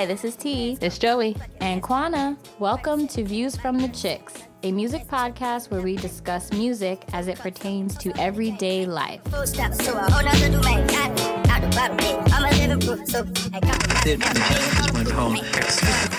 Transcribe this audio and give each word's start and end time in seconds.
Hi, 0.00 0.06
this 0.06 0.24
is 0.24 0.34
T. 0.34 0.78
It's 0.80 0.96
Joey. 0.96 1.36
And 1.60 1.82
Kwana. 1.82 2.38
Welcome 2.58 3.06
to 3.08 3.22
Views 3.22 3.54
from 3.54 3.76
the 3.76 3.88
Chicks, 3.88 4.32
a 4.62 4.72
music 4.72 5.06
podcast 5.06 5.70
where 5.70 5.82
we 5.82 5.94
discuss 5.94 6.50
music 6.54 7.04
as 7.12 7.28
it 7.28 7.38
pertains 7.38 7.98
to 7.98 8.10
everyday 8.18 8.86
life. 8.86 9.20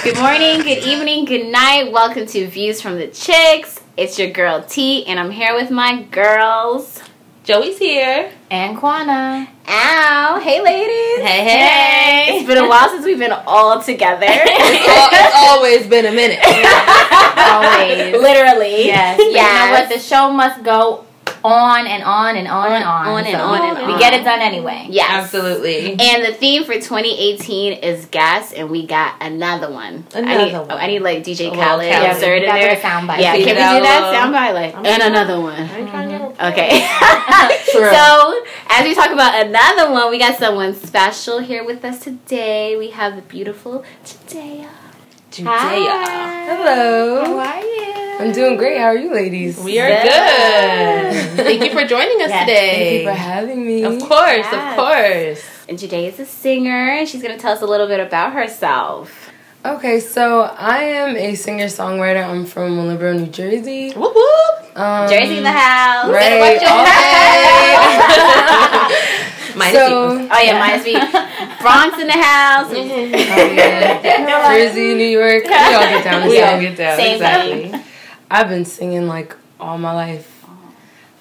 Good 0.04 0.18
morning, 0.20 0.62
good 0.62 0.84
evening, 0.86 1.26
good 1.26 1.48
night. 1.48 1.92
Welcome 1.92 2.28
to 2.28 2.48
Views 2.50 2.84
from 2.84 3.00
the 3.00 3.08
Chicks. 3.08 3.80
It's 3.98 4.20
your 4.20 4.30
girl 4.30 4.62
T, 4.62 5.08
and 5.08 5.20
I'm 5.20 5.32
here 5.32 5.56
with 5.56 5.72
my 5.72 6.04
girls. 6.04 7.02
Joey's 7.44 7.80
here. 7.80 8.32
And 8.52 8.78
Kwana. 8.78 9.48
Ow. 9.68 10.40
Hey, 10.44 10.62
ladies. 10.62 11.26
Hey, 11.26 11.44
hey. 11.44 12.38
It's 12.38 12.48
been 12.48 12.64
a 12.64 12.70
while 12.70 12.88
since 12.90 13.04
we've 13.04 13.18
been 13.18 13.32
all 13.32 13.82
together. 13.82 14.28
it's 14.30 15.36
always 15.36 15.88
been 15.88 16.06
a 16.06 16.12
minute. 16.12 16.38
always. 17.38 18.22
Literally. 18.22 18.86
Yes. 18.86 19.18
yes. 19.20 19.20
You 19.20 19.34
know 19.34 19.80
what? 19.80 19.90
The 19.90 20.00
show 20.00 20.32
must 20.32 20.64
go 20.64 21.06
on 21.44 21.88
and 21.88 22.04
on 22.04 22.36
and 22.36 22.48
on, 22.48 22.68
on 22.68 22.74
and 22.74 22.84
on. 22.84 23.08
On 23.08 23.26
and 23.26 23.36
so 23.36 23.44
on 23.44 23.70
and 23.70 23.78
on. 23.78 23.94
We 23.94 24.00
get 24.00 24.14
it 24.14 24.24
done 24.24 24.40
anyway. 24.42 24.88
Yes. 24.90 25.10
Absolutely. 25.10 26.00
And 26.00 26.24
the 26.24 26.34
theme 26.34 26.64
for 26.64 26.74
2018 26.74 27.74
is 27.74 28.06
gas, 28.06 28.54
and 28.54 28.70
we 28.70 28.86
got 28.86 29.16
another 29.22 29.72
one. 29.72 30.06
Another 30.14 30.28
I 30.28 30.46
need, 30.46 30.54
one. 30.54 30.68
Oh, 30.70 30.76
I 30.76 30.88
need 30.88 31.00
like 31.00 31.24
DJ 31.24 31.52
A 31.52 31.56
Khaled 31.56 31.88
little 31.88 32.06
inserted 32.12 32.48
Khaled. 32.48 32.62
there. 32.62 32.76
soundbite. 32.78 33.20
Yeah, 33.20 33.32
can 33.34 33.40
we 33.40 33.46
do 33.46 33.56
that 33.56 34.14
soundbite? 34.14 34.54
Like, 34.54 34.76
I'm 34.76 34.86
and 34.86 35.02
trying. 35.02 35.12
another 35.12 35.42
one. 35.42 35.66
I'm 36.42 36.54
trying 36.54 36.70
to- 36.70 36.76
Okay. 36.76 37.62
True. 37.72 37.90
so, 37.92 38.44
as 38.70 38.84
we 38.86 38.94
talk 38.96 39.12
about 39.12 39.46
another 39.46 39.92
one, 39.92 40.10
we 40.10 40.18
got 40.20 40.38
someone 40.38 40.74
special 40.74 41.40
here 41.40 41.64
with 41.64 41.86
us 41.86 42.00
today. 42.04 42.76
We 42.78 42.90
have 42.92 43.16
the 43.16 43.22
beautiful 43.22 43.84
Judaea. 44.06 44.70
Judaea. 45.30 45.52
Hi. 45.54 46.46
Hello. 46.56 47.24
How 47.26 47.38
are 47.40 47.62
you? 47.64 48.18
I'm 48.20 48.32
doing 48.34 48.58
great. 48.58 48.78
How 48.78 48.88
are 48.88 48.98
you 48.98 49.14
ladies? 49.14 49.58
We 49.60 49.80
are 49.80 49.88
Good. 49.88 50.04
good. 50.04 51.46
Thank 51.46 51.64
you 51.64 51.72
for 51.72 51.88
joining 51.88 52.22
us 52.22 52.30
Yes, 52.30 52.48
today. 52.48 52.78
Thank 52.78 53.00
you 53.02 53.08
for 53.08 53.14
having 53.18 53.66
me. 53.66 53.84
Of 53.84 54.00
course, 54.00 54.46
Yes. 54.52 54.54
of 54.54 54.76
course. 54.78 55.66
And 55.70 55.80
Judaea 55.80 56.10
is 56.10 56.20
a 56.20 56.26
singer, 56.26 56.90
and 56.92 57.08
she's 57.08 57.22
going 57.24 57.36
to 57.36 57.42
tell 57.42 57.54
us 57.54 57.62
a 57.62 57.66
little 57.66 57.88
bit 57.88 58.00
about 58.00 58.34
herself. 58.34 59.30
Okay, 59.66 60.00
so 60.00 60.42
I 60.42 60.84
am 60.84 61.16
a 61.16 61.36
singer 61.36 61.66
songwriter. 61.66 62.24
I'm 62.28 62.46
from 62.46 62.78
Willingboro, 62.78 63.18
New 63.20 63.28
Jersey. 63.28 63.92
Whoop 63.94 64.14
whoop. 64.16 64.61
Um, 64.76 65.10
Jersey 65.10 65.38
in 65.38 65.44
the 65.44 65.52
house. 65.52 66.10
Right. 66.10 66.40
watch 66.40 66.62
your 66.62 66.72
okay. 66.82 67.76
Minus 69.56 69.76
So- 69.76 70.18
people. 70.18 70.30
Oh 70.34 70.40
yeah, 70.42 70.60
minus 70.60 70.86
me. 70.86 70.94
Bronx 71.62 72.00
in 72.00 72.08
the 72.08 72.14
house. 72.14 72.72
Oh, 72.72 72.76
yeah. 72.76 74.02
Jersey, 74.58 74.94
New 74.94 75.04
York. 75.20 75.44
We 75.44 75.50
all 75.54 75.82
get 75.82 76.04
down. 76.06 76.22
the 76.22 76.28
We 76.30 76.36
same. 76.38 76.54
all 76.56 76.62
get 76.62 76.78
down. 76.78 76.98
Same 76.98 77.14
exactly. 77.16 77.74
I've 78.30 78.48
been 78.48 78.64
singing 78.66 79.08
like 79.08 79.36
all 79.60 79.78
my 79.78 79.92
life. 79.94 80.46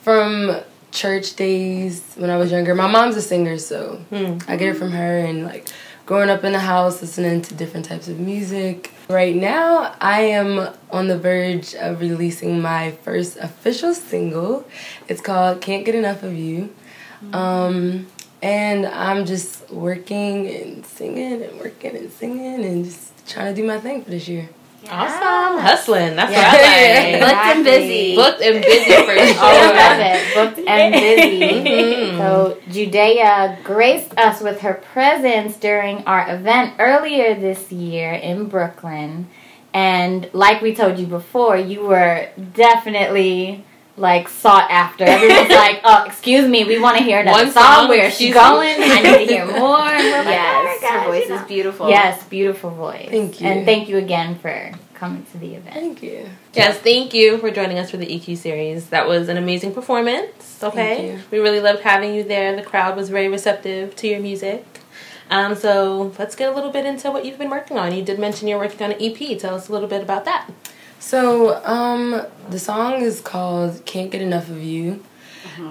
From 0.02 0.56
church 0.92 1.36
days 1.36 2.02
when 2.16 2.30
I 2.30 2.36
was 2.36 2.50
younger. 2.50 2.74
My 2.74 2.86
mom's 2.86 3.16
a 3.16 3.22
singer, 3.22 3.58
so 3.58 4.00
Hmm. 4.10 4.38
I 4.48 4.56
get 4.56 4.68
it 4.68 4.76
from 4.76 4.90
her 4.92 5.18
and 5.18 5.44
like 5.44 5.68
growing 6.06 6.28
up 6.30 6.42
in 6.44 6.52
the 6.52 6.58
house 6.58 7.00
listening 7.00 7.40
to 7.42 7.54
different 7.54 7.86
types 7.86 8.08
of 8.08 8.18
music. 8.18 8.90
Right 9.08 9.34
now, 9.34 9.94
I 10.00 10.22
am 10.22 10.68
on 10.90 11.08
the 11.08 11.18
verge 11.18 11.74
of 11.74 12.00
releasing 12.00 12.60
my 12.60 12.92
first 13.02 13.36
official 13.36 13.94
single. 13.94 14.64
It's 15.08 15.20
called 15.20 15.60
Can't 15.60 15.84
Get 15.84 15.94
Enough 15.94 16.22
of 16.22 16.34
You. 16.34 16.72
Um, 17.32 18.06
and 18.42 18.86
I'm 18.86 19.26
just 19.26 19.70
working 19.70 20.48
and 20.48 20.86
singing 20.86 21.42
and 21.42 21.58
working 21.60 21.94
and 21.96 22.10
singing 22.10 22.64
and 22.64 22.84
just 22.84 23.28
trying 23.28 23.54
to 23.54 23.60
do 23.60 23.66
my 23.66 23.78
thing 23.78 24.02
for 24.02 24.10
this 24.10 24.26
year. 24.28 24.48
Awesome. 24.88 25.60
Hustling. 25.60 26.16
That's 26.16 26.32
Yeah. 26.32 26.52
what 26.52 26.64
I 26.64 27.10
like. 27.10 27.20
Booked 27.20 27.56
and 27.56 27.64
busy. 27.64 28.16
Booked 28.16 28.40
and 28.42 28.64
busy 28.64 28.92
for 28.94 29.14
sure. 29.26 29.36
Oh, 29.38 29.72
I 29.74 29.76
love 29.76 30.00
it. 30.00 30.34
Booked 30.56 30.68
and 30.68 30.92
busy. 31.04 31.40
Mhm. 31.40 32.18
So 32.18 32.58
Judaea 32.70 33.58
graced 33.62 34.16
us 34.18 34.40
with 34.40 34.60
her 34.62 34.74
presence 34.92 35.56
during 35.56 35.98
our 36.04 36.34
event 36.34 36.74
earlier 36.78 37.34
this 37.34 37.70
year 37.70 38.12
in 38.12 38.46
Brooklyn. 38.48 39.28
And 39.72 40.28
like 40.32 40.62
we 40.62 40.74
told 40.74 40.98
you 40.98 41.06
before, 41.06 41.56
you 41.56 41.82
were 41.82 42.28
definitely 42.54 43.64
like 43.96 44.28
sought 44.28 44.70
after. 44.70 45.04
Everyone's 45.04 45.48
like, 45.64 45.80
"Oh, 45.84 46.04
excuse 46.06 46.48
me, 46.48 46.64
we 46.64 46.78
want 46.80 46.96
to 46.98 47.02
hear 47.04 47.22
that 47.24 47.32
One 47.32 47.50
song. 47.50 47.62
song, 47.64 47.88
Where 47.88 48.06
is 48.06 48.16
she 48.16 48.30
going? 48.32 48.76
I 48.78 49.00
need 49.02 49.26
to 49.26 49.32
hear 49.34 49.46
more." 49.58 49.78
And 49.80 50.04
we're 50.04 50.18
like, 50.18 50.26
Yes, 50.26 50.78
"Oh 50.82 50.86
my 50.92 50.98
her 51.00 51.06
voice 51.06 51.28
you 51.28 51.34
is 51.34 51.40
know." 51.40 51.46
beautiful. 51.46 51.88
Yes, 51.88 52.24
beautiful 52.24 52.70
voice. 52.70 53.08
Thank 53.10 53.40
you. 53.40 53.46
And 53.46 53.64
thank 53.66 53.88
you 53.88 53.96
again 53.98 54.36
for 54.38 54.72
coming 54.94 55.24
to 55.32 55.38
the 55.38 55.54
event. 55.54 55.74
Thank 55.74 56.02
you. 56.02 56.28
Yes, 56.54 56.78
thank 56.78 57.14
you 57.14 57.38
for 57.38 57.50
joining 57.50 57.78
us 57.78 57.90
for 57.90 57.96
the 57.96 58.06
EQ 58.06 58.36
series. 58.36 58.90
That 58.90 59.08
was 59.08 59.28
an 59.28 59.36
amazing 59.38 59.72
performance. 59.72 60.62
Okay, 60.62 60.96
Thank 60.96 61.06
you. 61.08 61.24
we 61.30 61.38
really 61.38 61.60
loved 61.60 61.80
having 61.80 62.14
you 62.14 62.22
there. 62.22 62.54
The 62.54 62.62
crowd 62.62 62.96
was 62.96 63.08
very 63.08 63.28
receptive 63.28 63.96
to 63.96 64.06
your 64.08 64.20
music. 64.20 64.64
Um, 65.30 65.54
so 65.54 66.12
let's 66.18 66.34
get 66.34 66.50
a 66.50 66.54
little 66.54 66.70
bit 66.70 66.84
into 66.84 67.10
what 67.10 67.24
you've 67.24 67.38
been 67.38 67.48
working 67.50 67.78
on. 67.78 67.94
You 67.94 68.02
did 68.02 68.18
mention 68.18 68.46
you're 68.48 68.58
working 68.58 68.82
on 68.82 68.92
an 68.92 68.98
EP. 69.00 69.38
Tell 69.38 69.54
us 69.54 69.68
a 69.68 69.72
little 69.72 69.88
bit 69.88 70.02
about 70.02 70.24
that. 70.26 70.50
So, 71.00 71.64
um, 71.64 72.22
the 72.50 72.58
song 72.58 73.00
is 73.00 73.20
called 73.20 73.84
"Can't 73.86 74.10
Get 74.10 74.20
Enough 74.22 74.48
of 74.50 74.62
You." 74.62 75.02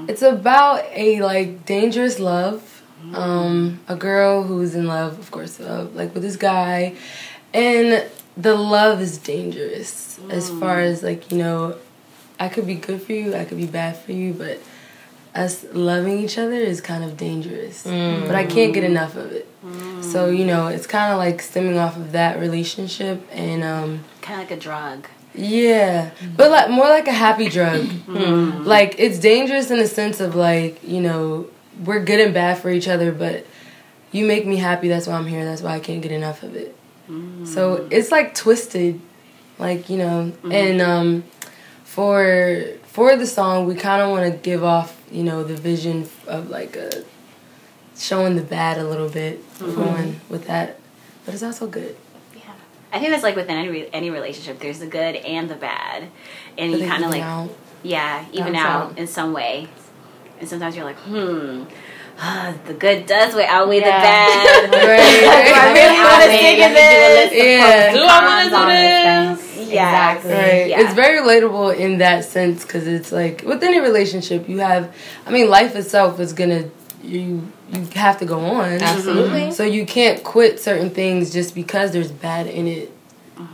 It's 0.10 0.22
about 0.24 0.84
a 0.94 1.22
like 1.22 1.66
dangerous 1.66 2.20
love. 2.20 2.82
Um, 3.14 3.80
a 3.88 3.96
girl 3.96 4.44
who's 4.44 4.76
in 4.76 4.86
love, 4.88 5.18
of 5.20 5.32
course, 5.32 5.60
uh, 5.62 5.88
like 5.94 6.14
with 6.14 6.24
this 6.24 6.36
guy, 6.36 6.96
and 7.54 8.06
the 8.36 8.56
love 8.56 9.00
is 9.02 9.18
dangerous 9.18 10.20
as 10.30 10.50
far 10.50 10.80
as 10.82 11.02
like 11.04 11.32
you 11.32 11.38
know, 11.38 11.76
I 12.40 12.50
could 12.50 12.68
be 12.68 12.76
good 12.76 13.02
for 13.02 13.14
you, 13.14 13.36
I 13.36 13.46
could 13.46 13.58
be 13.58 13.68
bad 13.68 13.98
for 13.98 14.12
you, 14.12 14.34
but 14.34 14.60
us 15.34 15.64
loving 15.72 16.18
each 16.20 16.38
other 16.38 16.54
is 16.56 16.82
kind 16.82 17.04
of 17.04 17.16
dangerous. 17.16 17.84
But 17.84 18.36
I 18.36 18.46
can't 18.46 18.74
get 18.74 18.84
enough 18.84 19.16
of 19.16 19.32
it. 19.32 19.48
So 20.02 20.30
you 20.30 20.44
know, 20.46 20.68
it's 20.68 20.88
kind 20.88 21.14
of 21.14 21.20
like 21.20 21.42
stemming 21.42 21.78
off 21.78 21.96
of 21.96 22.12
that 22.14 22.40
relationship 22.40 23.26
and 23.32 23.64
um. 23.64 24.04
Kind 24.22 24.42
of 24.42 24.50
like 24.50 24.58
a 24.58 24.62
drug. 24.62 25.08
Yeah, 25.34 26.10
mm-hmm. 26.10 26.36
but 26.36 26.52
like 26.52 26.70
more 26.70 26.88
like 26.88 27.08
a 27.08 27.14
happy 27.14 27.50
drug. 27.50 27.82
Mm-hmm. 27.82 28.18
Mm-hmm. 28.18 28.64
Like 28.64 28.96
it's 28.98 29.20
dangerous 29.20 29.72
in 29.72 29.80
the 29.80 29.88
sense 29.88 30.20
of 30.20 30.36
like 30.36 30.84
you 30.84 31.02
know 31.02 31.48
we're 31.84 32.04
good 32.04 32.20
and 32.20 32.34
bad 32.34 32.58
for 32.60 32.70
each 32.70 32.88
other, 32.88 33.12
but 33.12 33.46
you 34.12 34.26
make 34.26 34.46
me 34.46 34.58
happy. 34.58 34.88
That's 34.88 35.08
why 35.08 35.14
I'm 35.14 35.28
here. 35.28 35.46
That's 35.46 35.62
why 35.62 35.76
I 35.76 35.80
can't 35.80 36.02
get 36.02 36.12
enough 36.12 36.44
of 36.44 36.56
it. 36.56 36.76
So 37.44 37.88
it's 37.90 38.12
like 38.12 38.36
twisted, 38.36 39.00
like 39.58 39.90
you 39.90 39.98
know. 39.98 40.32
And 40.52 40.82
um, 40.82 41.24
for 41.84 42.64
for 42.84 43.16
the 43.16 43.26
song, 43.26 43.66
we 43.66 43.76
kind 43.76 44.02
of 44.02 44.12
want 44.12 44.32
to 44.32 44.38
give 44.38 44.64
off 44.64 45.02
you 45.12 45.24
know 45.24 45.44
the 45.44 45.56
vision 45.56 46.08
of 46.28 46.50
like 46.50 46.76
a 46.76 47.04
showing 47.98 48.36
the 48.36 48.44
bad 48.44 48.78
a 48.78 48.88
little 48.88 49.10
bit, 49.10 49.44
going 49.60 50.22
with 50.30 50.46
that, 50.46 50.80
but 51.26 51.34
it's 51.34 51.44
also 51.44 51.68
good. 51.68 51.96
I 52.92 53.00
think 53.00 53.12
that's 53.12 53.24
like 53.24 53.36
within 53.36 53.58
any 53.58 53.88
any 53.94 54.10
relationship. 54.10 54.60
There's 54.60 54.80
the 54.80 54.88
good 54.88 55.16
and 55.16 55.50
the 55.50 55.56
bad, 55.56 56.10
and 56.58 56.72
But 56.72 56.82
you 56.82 56.88
kind 56.88 57.04
of 57.04 57.12
like 57.12 57.22
out. 57.22 57.50
yeah, 57.84 58.26
even 58.32 58.56
out 58.56 58.92
out. 58.92 58.98
in 58.98 59.08
some 59.08 59.34
way. 59.34 59.68
And 60.40 60.48
sometimes 60.48 60.76
you're 60.76 60.86
like, 60.86 60.96
hmm, 60.98 61.66
the 62.66 62.74
good 62.74 63.06
does 63.06 63.36
way 63.36 63.46
outweigh 63.46 63.80
the 63.80 63.86
bad. 63.86 64.70
Right. 64.74 64.80
I 65.56 65.74
really 65.74 66.00
want 66.00 66.24
to 66.24 66.38
stick 66.38 66.60
in 66.60 66.74
this. 66.74 67.34
Yeah. 67.34 67.94
Do 67.94 68.02
I 68.04 68.26
want 68.26 68.50
to 68.50 69.46
do 69.46 69.56
this? 69.58 69.70
Yeah. 69.70 70.14
Exactly. 70.14 70.32
Right. 70.34 70.68
Yeah. 70.70 70.82
It's 70.82 70.94
very 70.94 71.20
relatable 71.20 71.78
in 71.78 72.00
that 72.00 72.26
sense 72.26 72.64
because 72.64 72.88
it's 72.88 73.12
like 73.12 73.44
with 73.46 73.64
any 73.64 73.80
relationship, 73.80 74.48
you 74.50 74.60
have. 74.60 74.96
I 75.26 75.32
mean, 75.32 75.50
life 75.50 75.76
itself 75.76 76.20
is 76.20 76.34
gonna 76.34 76.70
you 77.04 77.52
you 77.72 77.86
have 77.96 78.20
to 78.20 78.26
go 78.26 78.40
on. 78.40 78.82
Absolutely. 78.82 79.52
So 79.52 79.64
you 79.64 79.86
can't 79.86 80.24
quit 80.24 80.60
certain 80.60 80.90
things 80.90 81.32
just 81.32 81.56
because 81.56 81.92
there's 81.92 82.12
bad 82.12 82.48
in 82.48 82.68
it. 82.68 82.92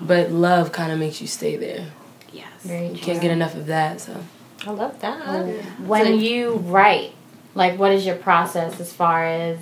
But 0.01 0.31
love 0.31 0.71
kind 0.71 0.92
of 0.92 0.97
makes 0.97 1.21
you 1.21 1.27
stay 1.27 1.57
there. 1.57 1.92
Yes. 2.33 2.47
Very 2.63 2.88
You 2.88 2.97
can't 2.97 3.21
get 3.21 3.30
enough 3.31 3.53
of 3.56 3.68
that. 3.68 4.01
So 4.01 4.24
I 4.65 4.71
love 4.71 5.00
that. 5.01 5.45
when 5.80 6.19
you 6.19 6.56
write 6.56 7.13
like 7.53 7.80
what 7.80 7.92
is 7.92 8.06
your 8.06 8.15
process 8.15 8.80
as 8.80 8.92
far 8.92 9.24
as 9.25 9.57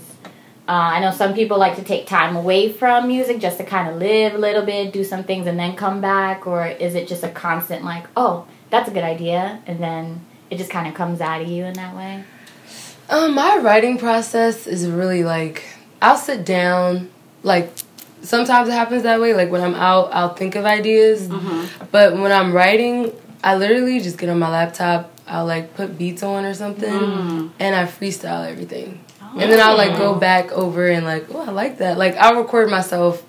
uh, 0.67 0.71
i 0.71 0.99
know 0.99 1.11
some 1.11 1.33
people 1.33 1.57
like 1.59 1.75
to 1.75 1.83
take 1.83 2.07
time 2.07 2.35
away 2.35 2.71
from 2.71 3.07
music 3.07 3.39
just 3.39 3.57
to 3.57 3.63
kind 3.63 3.87
of 3.89 3.97
live 3.97 4.33
a 4.33 4.37
little 4.37 4.65
bit 4.65 4.91
do 4.91 5.03
some 5.03 5.23
things 5.23 5.45
and 5.45 5.59
then 5.59 5.75
come 5.75 6.01
back 6.01 6.47
or 6.47 6.65
is 6.67 6.95
it 6.95 7.07
just 7.07 7.23
a 7.23 7.29
constant 7.29 7.83
like 7.85 8.05
oh 8.17 8.47
that's 8.69 8.89
a 8.89 8.91
good 8.91 9.03
idea 9.03 9.61
and 9.67 9.79
then 9.79 10.25
it 10.49 10.57
just 10.57 10.69
kind 10.71 10.87
of 10.87 10.93
comes 10.93 11.21
out 11.21 11.41
of 11.41 11.47
you 11.47 11.63
in 11.65 11.73
that 11.73 11.95
way 11.95 12.23
Um, 13.09 13.35
my 13.35 13.57
writing 13.57 13.97
process 13.97 14.65
is 14.67 14.87
really 14.87 15.23
like 15.23 15.63
I'll 16.01 16.17
sit 16.17 16.45
down, 16.45 17.09
like 17.43 17.71
sometimes 18.21 18.69
it 18.69 18.73
happens 18.73 19.03
that 19.03 19.19
way. 19.21 19.33
Like 19.33 19.51
when 19.51 19.61
I'm 19.61 19.75
out, 19.75 20.09
I'll 20.13 20.33
think 20.33 20.55
of 20.55 20.65
ideas, 20.65 21.27
but 21.91 22.13
when 22.17 22.31
I'm 22.31 22.53
writing, 22.53 23.11
I 23.43 23.55
literally 23.55 23.99
just 23.99 24.17
get 24.17 24.29
on 24.29 24.39
my 24.39 24.49
laptop. 24.49 25.11
I'll 25.27 25.45
like 25.45 25.75
put 25.75 25.97
beats 25.97 26.23
on 26.23 26.43
or 26.45 26.53
something, 26.53 26.89
and 27.59 27.75
I 27.75 27.85
freestyle 27.85 28.49
everything. 28.49 28.99
And 29.35 29.51
then 29.51 29.59
I'll 29.59 29.77
like 29.77 29.97
go 29.97 30.15
back 30.15 30.51
over 30.51 30.87
and 30.87 31.05
like, 31.05 31.25
oh, 31.33 31.41
I 31.41 31.51
like 31.51 31.77
that. 31.79 31.97
Like 31.97 32.15
I'll 32.17 32.35
record 32.41 32.69
myself 32.69 33.25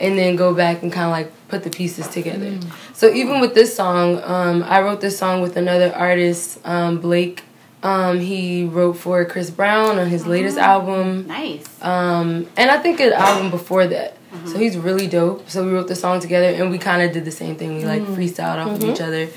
and 0.00 0.16
then 0.16 0.36
go 0.36 0.54
back 0.54 0.82
and 0.82 0.92
kind 0.92 1.06
of 1.06 1.10
like 1.10 1.32
put 1.48 1.64
the 1.64 1.70
pieces 1.70 2.06
together. 2.08 2.58
So 2.92 3.12
even 3.12 3.40
with 3.40 3.54
this 3.54 3.74
song, 3.74 4.20
um, 4.22 4.62
I 4.62 4.80
wrote 4.82 5.00
this 5.00 5.18
song 5.18 5.40
with 5.40 5.56
another 5.56 5.92
artist, 5.94 6.60
um, 6.64 6.98
Blake. 7.00 7.42
Um, 7.82 8.18
he 8.18 8.64
wrote 8.64 8.94
for 8.94 9.24
Chris 9.24 9.50
Brown 9.50 9.98
on 9.98 10.08
his 10.08 10.26
latest 10.26 10.56
mm-hmm. 10.56 10.64
album. 10.64 11.26
Nice. 11.28 11.82
Um, 11.82 12.48
and 12.56 12.70
I 12.70 12.78
think 12.78 13.00
an 13.00 13.12
album 13.12 13.50
before 13.50 13.86
that. 13.86 14.16
So 14.30 14.36
mm-hmm. 14.36 14.58
he's 14.58 14.76
really 14.76 15.06
dope. 15.06 15.48
So 15.48 15.64
we 15.64 15.72
wrote 15.72 15.88
the 15.88 15.94
song 15.94 16.20
together 16.20 16.48
and 16.48 16.70
we 16.70 16.78
kind 16.78 17.02
of 17.02 17.12
did 17.12 17.24
the 17.24 17.30
same 17.30 17.56
thing. 17.56 17.76
We 17.76 17.84
like 17.84 18.02
mm-hmm. 18.02 18.14
freestyled 18.14 18.66
off 18.66 18.76
of 18.76 18.84
each 18.84 19.00
other. 19.00 19.28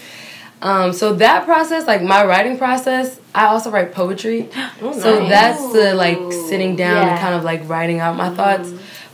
Um, 0.61 0.93
so 0.93 1.13
that 1.15 1.45
process, 1.45 1.88
like 1.88 2.03
my 2.03 2.25
writing 2.25 2.57
process, 2.57 3.19
I 3.33 3.45
also 3.45 3.71
write 3.71 3.93
poetry. 3.93 4.49
so 4.79 4.89
nice. 4.89 5.29
that's 5.29 5.73
the 5.73 5.94
like 5.95 6.19
sitting 6.49 6.75
down 6.75 7.07
and 7.07 7.19
kind 7.19 7.35
of 7.35 7.44
like 7.44 7.67
writing 7.69 7.99
out 7.99 8.15
my 8.15 8.29
thoughts. 8.29 8.71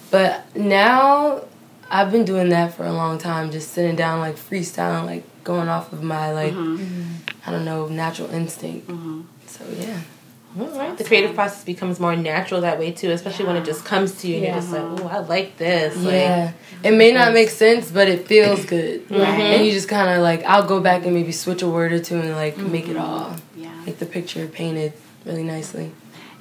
But 0.09 0.56
now 0.56 1.44
I've 1.89 2.12
been 2.12 2.25
doing 2.25 2.50
that 2.50 2.73
for 2.73 2.85
a 2.85 2.94
long 2.94 3.18
time, 3.18 3.51
just 3.51 3.71
sitting 3.71 3.95
down, 3.95 4.19
like 4.19 4.35
freestyling, 4.35 5.06
like 5.06 5.23
going 5.44 5.69
off 5.69 5.94
of 5.94 6.03
my 6.03 6.31
like 6.33 6.53
I 7.47 7.51
don't 7.51 7.65
know 7.65 7.88
natural 7.88 8.29
instinct. 8.31 8.88
Mm-hmm. 8.88 9.21
So 9.47 9.63
yeah. 9.79 10.01
All 10.59 10.67
right. 10.77 10.97
The 10.97 11.03
creative 11.03 11.35
process 11.35 11.63
becomes 11.63 11.99
more 11.99 12.15
natural 12.15 12.61
that 12.61 12.79
way 12.79 12.91
too, 12.91 13.11
especially 13.11 13.45
when 13.45 13.55
it 13.57 13.65
just 13.65 13.85
comes 13.85 14.19
to 14.21 14.27
you 14.27 14.35
and 14.35 14.44
Yeah. 14.44 14.49
you're 14.53 14.61
just 14.61 14.71
like, 14.73 14.81
oh, 14.83 15.07
I 15.07 15.19
like 15.19 15.57
this. 15.57 15.95
Like, 15.97 16.13
Yeah, 16.13 16.51
it 16.83 16.91
may 16.91 17.11
not 17.11 17.33
make 17.33 17.49
sense, 17.49 17.91
but 17.91 18.07
it 18.07 18.27
feels 18.27 18.65
good, 18.75 19.09
Right. 19.09 19.21
and 19.21 19.65
you 19.65 19.71
just 19.71 19.88
kind 19.88 20.09
of 20.09 20.21
like 20.23 20.44
I'll 20.44 20.65
go 20.67 20.79
back 20.81 21.05
and 21.05 21.13
maybe 21.13 21.31
switch 21.31 21.61
a 21.61 21.67
word 21.69 21.94
or 21.94 21.99
two 21.99 22.19
and 22.19 22.31
like 22.31 22.57
make 22.57 22.88
it 22.88 22.97
mm-hmm. 22.97 23.01
all 23.01 23.35
Yeah. 23.55 23.71
make 23.85 23.99
the 23.99 24.05
picture 24.05 24.45
painted 24.47 24.94
really 25.25 25.44
nicely. 25.44 25.91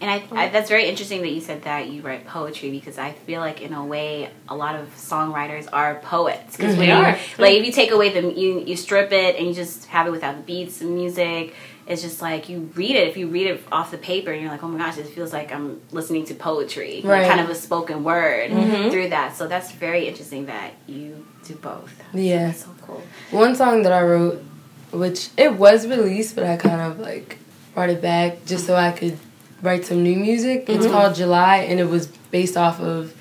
And 0.01 0.11
I, 0.11 0.15
I, 0.15 0.19
mm-hmm. 0.19 0.53
that's 0.53 0.69
very 0.69 0.87
interesting 0.89 1.23
that 1.23 1.31
you 1.31 1.41
said 1.41 1.63
that 1.63 1.89
you 1.89 2.03
write 2.03 2.27
poetry 2.27 2.71
because 2.71 2.99
I 2.99 3.13
feel 3.13 3.41
like 3.41 3.63
in 3.63 3.73
a 3.73 3.85
way 3.85 4.31
a 4.49 4.55
lot 4.55 4.77
of 4.77 4.95
songwriters 4.95 5.69
are 5.73 5.97
poets 5.97 6.57
because 6.57 6.73
mm-hmm. 6.73 6.81
They 6.81 6.91
are. 6.91 7.19
like 7.39 7.55
if 7.55 7.65
you 7.65 7.73
take 7.73 7.91
away 7.91 8.11
the 8.11 8.33
you 8.33 8.61
you 8.61 8.77
strip 8.77 9.11
it 9.13 9.37
and 9.37 9.47
you 9.47 9.55
just 9.55 9.87
have 9.87 10.07
it 10.07 10.11
without 10.11 10.37
the 10.37 10.43
beats 10.43 10.81
and 10.83 10.95
music 10.95 11.55
it's 11.87 12.03
just 12.03 12.21
like 12.21 12.49
you 12.49 12.71
read 12.75 12.97
it. 12.97 13.07
If 13.09 13.17
you 13.17 13.29
read 13.29 13.47
it 13.47 13.63
off 13.71 13.93
the 13.93 13.99
paper 13.99 14.33
and 14.33 14.43
you're 14.43 14.51
like 14.51 14.63
oh 14.63 14.69
my 14.69 14.79
gosh 14.79 14.99
it 14.99 15.07
feels 15.07 15.33
like 15.33 15.53
I'm 15.53 15.81
listening 15.93 16.25
to 16.27 16.35
poetry 16.35 17.01
like 17.03 17.29
kind 17.29 17.41
of 17.41 17.49
a 17.49 17.55
spoken 17.55 18.05
word 18.05 18.51
mm-hmm. 18.51 18.91
through 18.91 19.11
that. 19.11 19.37
So 19.37 19.47
that's 19.47 19.73
very 19.73 20.09
interesting 20.09 20.47
that 20.47 20.73
you 20.87 21.25
do 21.45 21.55
both. 21.55 21.95
Yeah. 22.13 22.49
that's 22.49 22.65
so 22.65 22.75
cool. 22.83 23.03
One 23.31 23.55
song 23.55 23.83
that 23.85 23.93
I 23.93 24.03
wrote, 24.03 24.43
which 24.91 25.31
it 25.37 25.55
was 25.55 25.87
released, 25.87 26.35
but 26.35 26.45
I 26.45 26.57
kind 26.57 26.81
of 26.81 26.99
like 26.99 27.39
brought 27.73 27.91
it 27.91 28.03
back 28.03 28.45
just 28.47 28.67
so 28.67 28.75
I 28.75 28.91
could 28.91 29.19
write 29.63 29.85
some 29.85 30.03
new 30.03 30.17
music. 30.17 30.65
It's 30.69 30.87
called 30.87 31.15
July, 31.15 31.59
and 31.59 31.81
it 31.81 31.89
was 31.89 32.07
based 32.07 32.57
off 32.57 32.81
of 32.81 33.15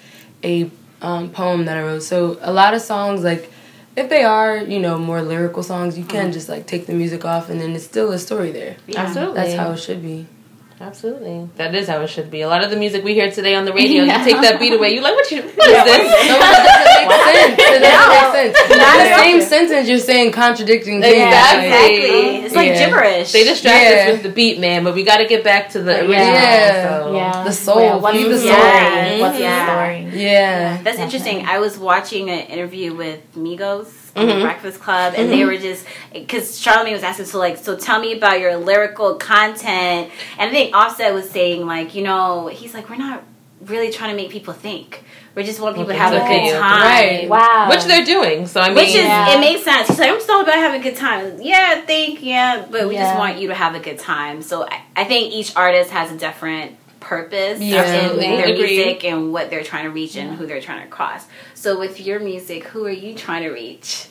a 0.43 0.69
um, 1.01 1.29
poem 1.31 1.65
that 1.65 1.77
I 1.77 1.81
wrote. 1.81 2.03
So 2.03 2.37
a 2.41 2.51
lot 2.51 2.73
of 2.73 2.81
songs, 2.81 3.23
like 3.23 3.51
if 3.95 4.09
they 4.09 4.23
are, 4.23 4.57
you 4.57 4.79
know, 4.79 4.97
more 4.97 5.21
lyrical 5.21 5.63
songs, 5.63 5.97
you 5.97 6.05
can 6.05 6.31
just 6.31 6.49
like 6.49 6.67
take 6.67 6.85
the 6.85 6.93
music 6.93 7.25
off, 7.25 7.49
and 7.49 7.59
then 7.59 7.71
it's 7.71 7.85
still 7.85 8.11
a 8.11 8.19
story 8.19 8.51
there. 8.51 8.77
Absolutely. 8.95 9.35
That's 9.35 9.53
how 9.53 9.71
it 9.71 9.77
should 9.77 10.01
be. 10.01 10.27
Absolutely. 10.81 11.49
That 11.55 11.73
is 11.73 11.87
how 11.87 12.01
it 12.01 12.07
should 12.07 12.29
be. 12.29 12.41
A 12.41 12.49
lot 12.49 12.61
of 12.63 12.69
the 12.69 12.75
music 12.75 13.03
we 13.03 13.13
hear 13.13 13.31
today 13.31 13.55
on 13.55 13.63
the 13.63 13.71
radio, 13.71 14.03
Yeah. 14.03 14.19
you 14.19 14.25
take 14.25 14.41
that 14.41 14.59
beat 14.59 14.73
away, 14.73 14.93
you 14.93 15.01
like, 15.01 15.15
what 15.15 15.31
you, 15.31 15.41
what 15.41 15.69
is 15.69 15.83
this? 15.85 16.27
No, 16.27 16.35
it 16.35 16.57
doesn't 16.67 17.07
make 17.07 17.11
sense. 17.11 17.59
It 17.59 17.79
doesn't 17.79 18.09
make 18.09 18.31
sense. 18.35 18.71
In 18.71 18.77
the 19.09 19.15
same 19.17 19.41
sentence, 19.41 19.87
you're 19.89 19.99
saying 19.99 20.31
contradicting 20.33 21.01
things. 21.01 21.15
Exactly. 21.15 21.67
exactly 21.67 22.35
it's 22.45 22.55
like 22.55 22.67
Yeah. 22.67 22.85
gibberish 22.89 23.31
They 23.31 23.43
distract 23.45 23.83
Yeah. 23.83 24.03
us 24.07 24.11
with 24.13 24.23
the 24.23 24.29
beat, 24.29 24.59
man, 24.59 24.83
but 24.83 24.93
we 24.95 25.03
got 25.03 25.17
to 25.17 25.25
get 25.27 25.43
back 25.45 25.69
to 25.69 25.81
the 25.81 25.91
original. 26.01 26.13
Yeah. 26.17 26.99
So. 26.99 27.15
Yeah. 27.15 27.43
The 27.45 27.51
soul, 27.53 27.79
Yeah, 27.81 27.95
what's 27.95 28.17
the 28.17 28.27
the 28.27 28.37
story? 28.39 28.53
soul. 28.59 29.19
What's 29.21 29.37
the 29.37 29.65
story? 29.65 30.07
Yeah. 30.21 30.77
That's 30.83 30.99
interesting. 30.99 31.45
I 31.45 31.59
was 31.59 31.77
watching 31.77 32.29
an 32.29 32.39
interview 32.47 32.93
with 32.93 33.19
Migos 33.35 34.04
on 34.15 34.27
Mhm. 34.27 34.35
the 34.35 34.41
Breakfast 34.41 34.79
Club, 34.81 35.13
and 35.17 35.29
they 35.31 35.43
were 35.45 35.57
just 35.57 35.85
because 36.13 36.59
Charlamagne 36.59 36.93
was 36.93 37.03
asking, 37.03 37.25
so 37.25 37.37
like, 37.39 37.57
so 37.57 37.75
tell 37.75 37.99
me 37.99 38.13
about 38.13 38.39
your 38.39 38.55
lyrical 38.57 39.15
content, 39.15 40.09
and 40.37 40.49
I 40.49 40.53
think 40.53 40.75
Offset 40.75 41.13
was 41.13 41.29
saying 41.29 41.65
like, 41.65 41.95
you 41.95 42.03
know, 42.03 42.47
he's 42.47 42.73
like, 42.73 42.89
we're 42.89 42.95
not 42.97 43.23
really 43.65 43.91
trying 43.91 44.11
to 44.11 44.15
make 44.15 44.29
people 44.31 44.53
think. 44.53 45.03
We 45.33 45.43
just 45.43 45.59
want 45.59 45.75
people 45.75 45.91
to 45.91 45.97
have 45.99 46.13
a 46.13 46.19
good 46.19 46.53
time. 46.53 46.81
Right. 46.81 47.27
Wow. 47.27 47.67
Which 47.69 47.83
they're 47.83 48.05
doing. 48.05 48.45
So, 48.47 48.61
I 48.61 48.67
mean, 48.67 48.75
Which 48.75 48.89
is 48.89 48.95
Yeah. 49.03 49.35
it 49.35 49.39
makes 49.41 49.63
sense. 49.63 49.89
He's 49.89 49.99
like, 49.99 50.09
I'm 50.09 50.15
just 50.15 50.29
all 50.29 50.41
about 50.41 50.55
having 50.55 50.79
a 50.79 50.83
good 50.83 50.95
time. 50.95 51.39
Yeah, 51.41 51.81
think, 51.81 52.19
yeah, 52.21 52.63
but 52.71 52.87
we 52.87 52.95
just 52.95 53.17
want 53.17 53.37
you 53.37 53.49
to 53.49 53.53
have 53.55 53.75
a 53.75 53.79
good 53.79 53.99
time. 53.99 54.41
So 54.41 54.63
I, 54.65 54.81
I 54.95 55.03
think 55.03 55.33
each 55.33 55.53
artist 55.57 55.89
has 55.91 56.09
a 56.11 56.15
different 56.15 56.77
purpose 57.09 57.59
Yeah. 57.61 57.83
in 57.83 57.95
Absolutely. 58.05 58.27
their 58.27 58.45
Agreed. 58.53 58.77
music 58.77 59.05
and 59.05 59.31
what 59.31 59.49
they're 59.51 59.63
trying 59.63 59.83
to 59.85 59.91
reach 59.91 60.15
and 60.15 60.35
who 60.35 60.47
they're 60.47 60.61
trying 60.61 60.81
to 60.81 60.87
cross. 60.87 61.25
So 61.53 61.79
with 61.79 62.01
your 62.01 62.19
music, 62.19 62.63
who 62.65 62.85
are 62.85 62.89
you 63.05 63.13
trying 63.15 63.43
to 63.43 63.49
reach? 63.51 64.07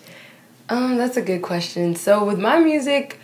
Um, 0.69 0.97
that's 0.97 1.17
a 1.17 1.23
good 1.23 1.43
question. 1.43 1.97
So 1.97 2.25
with 2.25 2.39
my 2.39 2.59
music, 2.61 3.19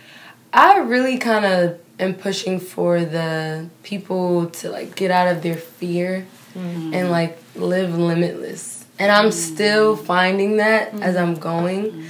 I 0.53 0.77
really 0.79 1.17
kind 1.17 1.45
of 1.45 1.79
am 1.99 2.13
pushing 2.15 2.59
for 2.59 2.99
the 3.05 3.67
people 3.83 4.47
to 4.59 4.69
like 4.69 4.95
get 4.95 5.09
out 5.09 5.27
of 5.33 5.41
their 5.41 5.55
fear 5.55 6.25
and 6.53 7.09
like 7.09 7.37
live 7.55 7.97
limitless. 7.97 8.83
And 8.99 9.09
I'm 9.11 9.31
still 9.31 9.95
finding 9.95 10.57
that 10.57 10.93
as 11.01 11.15
I'm 11.15 11.35
going. 11.35 12.05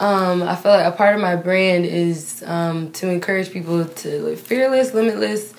Um, 0.00 0.42
I 0.42 0.56
feel 0.56 0.72
like 0.72 0.86
a 0.86 0.96
part 0.96 1.14
of 1.14 1.20
my 1.20 1.36
brand 1.36 1.84
is 1.84 2.42
um, 2.46 2.90
to 2.92 3.08
encourage 3.08 3.52
people 3.52 3.84
to 3.84 4.22
live 4.22 4.40
fearless, 4.40 4.94
limitless. 4.94 5.52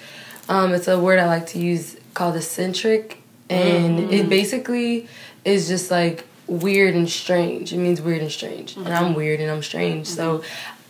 Um, 0.50 0.74
it's 0.74 0.88
a 0.88 1.00
word 1.00 1.20
I 1.20 1.26
like 1.26 1.48
to 1.48 1.60
use 1.60 1.98
called 2.14 2.36
eccentric, 2.36 3.22
and 3.50 4.12
it 4.12 4.30
basically 4.30 5.08
is 5.46 5.68
just 5.68 5.90
like 5.92 6.26
weird 6.48 6.96
and 6.96 7.10
strange. 7.10 7.72
It 7.74 7.78
means 7.78 8.02
weird 8.02 8.22
and 8.22 8.32
strange, 8.32 8.76
and 8.76 8.90
I'm 8.90 9.14
weird 9.14 9.40
and 9.40 9.50
I'm 9.50 9.64
strange. 9.64 10.08
So 10.08 10.44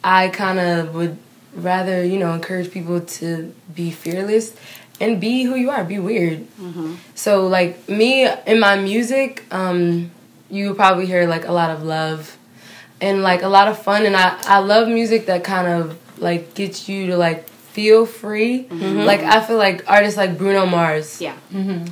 I 0.03 0.29
kind 0.29 0.59
of 0.59 0.95
would 0.95 1.17
rather 1.55 2.03
you 2.03 2.17
know 2.17 2.33
encourage 2.33 2.71
people 2.71 2.99
to 3.01 3.53
be 3.75 3.91
fearless 3.91 4.55
and 4.99 5.21
be 5.21 5.43
who 5.43 5.55
you 5.55 5.69
are. 5.69 5.83
Be 5.83 5.99
weird. 5.99 6.47
So 7.15 7.47
like 7.47 7.87
me 7.87 8.27
in 8.47 8.59
my 8.59 8.75
music, 8.77 9.43
um, 9.51 10.11
you 10.49 10.73
probably 10.73 11.05
hear 11.05 11.27
like 11.27 11.45
a 11.47 11.51
lot 11.51 11.69
of 11.71 11.83
love 11.83 12.37
and 13.01 13.21
like 13.21 13.41
a 13.43 13.47
lot 13.47 13.67
of 13.67 13.77
fun 13.81 14.05
and 14.05 14.15
I, 14.15 14.39
I 14.45 14.59
love 14.59 14.87
music 14.87 15.25
that 15.25 15.43
kind 15.43 15.67
of 15.67 15.97
like 16.19 16.53
gets 16.53 16.87
you 16.87 17.07
to 17.07 17.17
like 17.17 17.45
feel 17.73 18.05
free. 18.05 18.67
Like 18.69 19.21
I 19.21 19.41
feel 19.45 19.57
like 19.57 19.83
artists 19.89 20.17
like 20.17 20.37
Bruno 20.37 20.65
Mars. 20.65 21.19
Yeah. 21.19 21.35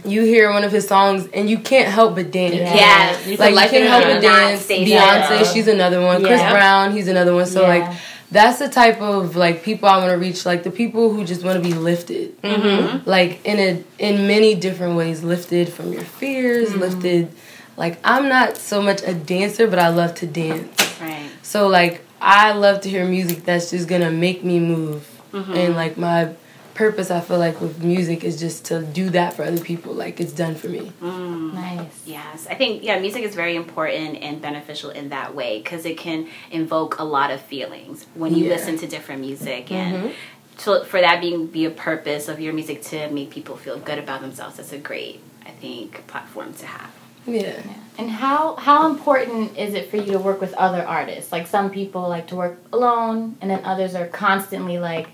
You 0.05 0.21
hear 0.23 0.51
one 0.51 0.63
of 0.63 0.71
his 0.71 0.87
songs 0.87 1.27
and 1.33 1.49
you 1.49 1.57
can't 1.59 1.89
help 1.89 2.15
but 2.15 2.31
dance. 2.31 2.55
Yeah. 2.55 2.73
Yes. 2.75 3.27
You 3.27 3.37
Like 3.37 3.49
you 3.51 3.55
like 3.55 3.69
can't 3.71 3.89
help 3.89 4.03
but 4.03 4.21
dance. 4.21 4.67
Beyonce, 4.67 5.25
Abrams. 5.31 5.51
she's 5.53 5.67
another 5.67 6.01
one. 6.01 6.23
Chris 6.23 6.41
Brown, 6.41 6.91
he's 6.91 7.07
another 7.07 7.33
one. 7.33 7.45
So 7.47 7.61
Yeah. 7.63 7.67
like 7.75 7.97
that's 8.31 8.59
the 8.59 8.69
type 8.69 9.01
of 9.01 9.35
like 9.35 9.63
people 9.63 9.89
I 9.89 9.97
want 9.97 10.11
to 10.11 10.17
reach. 10.17 10.45
Like 10.45 10.63
the 10.63 10.71
people 10.71 11.11
who 11.13 11.25
just 11.25 11.43
want 11.43 11.61
to 11.61 11.67
be 11.69 11.73
lifted, 11.75 12.39
Mm-hmm. 12.43 13.09
like 13.09 13.43
in 13.45 13.59
a 13.59 13.83
in 13.99 14.27
many 14.27 14.55
different 14.55 14.95
ways. 14.95 15.23
Lifted 15.23 15.67
from 15.73 15.91
your 15.93 16.03
fears. 16.03 16.69
Mm-hmm. 16.69 16.79
Lifted. 16.79 17.31
Like 17.75 17.97
I'm 18.03 18.29
not 18.29 18.55
so 18.57 18.81
much 18.81 19.01
a 19.03 19.13
dancer, 19.13 19.65
but 19.67 19.79
I 19.79 19.89
love 19.89 20.13
to 20.15 20.27
dance. 20.27 20.79
Right. 21.01 21.29
So 21.41 21.67
like 21.67 22.05
I 22.21 22.53
love 22.53 22.81
to 22.81 22.89
hear 22.89 23.03
music 23.05 23.43
that's 23.45 23.71
just 23.71 23.87
gonna 23.89 24.11
make 24.11 24.43
me 24.43 24.59
move. 24.59 25.07
Mm-hmm. 25.33 25.53
And 25.53 25.75
like 25.75 25.97
my 25.97 26.33
purpose 26.73 27.11
I 27.11 27.19
feel 27.19 27.37
like 27.37 27.59
with 27.59 27.83
music 27.83 28.23
is 28.23 28.39
just 28.39 28.65
to 28.65 28.81
do 28.81 29.09
that 29.11 29.33
for 29.33 29.43
other 29.43 29.59
people. 29.59 29.93
Like 29.93 30.19
it's 30.19 30.33
done 30.33 30.55
for 30.55 30.69
me. 30.69 30.91
Nice. 31.01 32.03
Yes, 32.05 32.47
I 32.49 32.55
think 32.55 32.83
yeah, 32.83 32.97
music 32.99 33.23
is 33.23 33.35
very 33.35 33.55
important 33.55 34.17
and 34.21 34.41
beneficial 34.41 34.89
in 34.89 35.09
that 35.09 35.35
way 35.35 35.59
because 35.61 35.85
it 35.85 35.97
can 35.97 36.27
invoke 36.49 36.99
a 36.99 37.03
lot 37.03 37.29
of 37.31 37.41
feelings 37.41 38.05
when 38.15 38.33
you 38.35 38.45
Yeah. 38.45 38.53
listen 38.53 38.77
to 38.79 38.87
different 38.87 39.21
music 39.21 39.71
and. 39.71 40.11
So 40.57 40.83
for 40.83 41.01
that 41.01 41.21
being 41.21 41.47
be 41.47 41.65
a 41.65 41.71
purpose 41.71 42.27
of 42.27 42.39
your 42.39 42.53
music 42.53 42.83
to 42.83 43.09
make 43.09 43.31
people 43.31 43.55
feel 43.57 43.79
good 43.79 43.97
about 43.97 44.21
themselves, 44.21 44.57
that's 44.57 44.71
a 44.71 44.77
great, 44.77 45.19
I 45.43 45.49
think, 45.49 46.05
platform 46.05 46.53
to 46.55 46.67
have. 46.67 46.91
Yeah. 47.25 47.59
And 47.97 48.11
how 48.11 48.57
how 48.57 48.87
important 48.87 49.57
is 49.57 49.73
it 49.73 49.89
for 49.89 49.97
you 49.97 50.11
to 50.11 50.19
work 50.19 50.39
with 50.39 50.53
other 50.53 50.83
artists? 50.85 51.31
Like 51.31 51.47
some 51.47 51.71
people 51.71 52.07
like 52.07 52.27
to 52.27 52.35
work 52.35 52.59
alone, 52.71 53.37
and 53.41 53.49
then 53.49 53.65
others 53.65 53.95
are 53.95 54.05
constantly 54.07 54.77
like, 54.77 55.07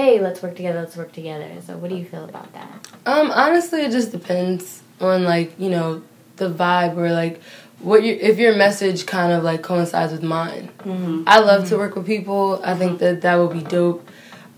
"Hey, 0.00 0.20
let's 0.20 0.42
work 0.42 0.54
together. 0.56 0.80
Let's 0.80 0.96
work 0.96 1.12
together." 1.12 1.48
So, 1.66 1.76
what 1.76 1.90
do 1.90 1.96
you 1.96 2.04
feel 2.04 2.24
about 2.24 2.52
that? 2.54 2.88
Um, 3.06 3.30
honestly, 3.30 3.80
it 3.82 3.92
just 3.92 4.10
depends 4.12 4.82
on 5.00 5.24
like 5.24 5.52
you 5.58 5.70
know 5.70 6.02
the 6.36 6.48
vibe 6.50 6.96
or 6.96 7.10
like 7.10 7.40
what 7.80 8.02
you 8.02 8.16
if 8.20 8.38
your 8.38 8.54
message 8.56 9.06
kind 9.06 9.32
of 9.32 9.42
like 9.42 9.62
coincides 9.62 10.12
with 10.12 10.22
mine. 10.22 10.70
I 11.26 11.40
love 11.40 11.68
to 11.70 11.76
work 11.76 11.94
with 11.96 12.06
people. 12.06 12.60
I 12.64 12.74
think 12.74 12.98
that 13.00 13.22
that 13.22 13.36
would 13.36 13.52
be 13.52 13.62
dope. 13.62 14.06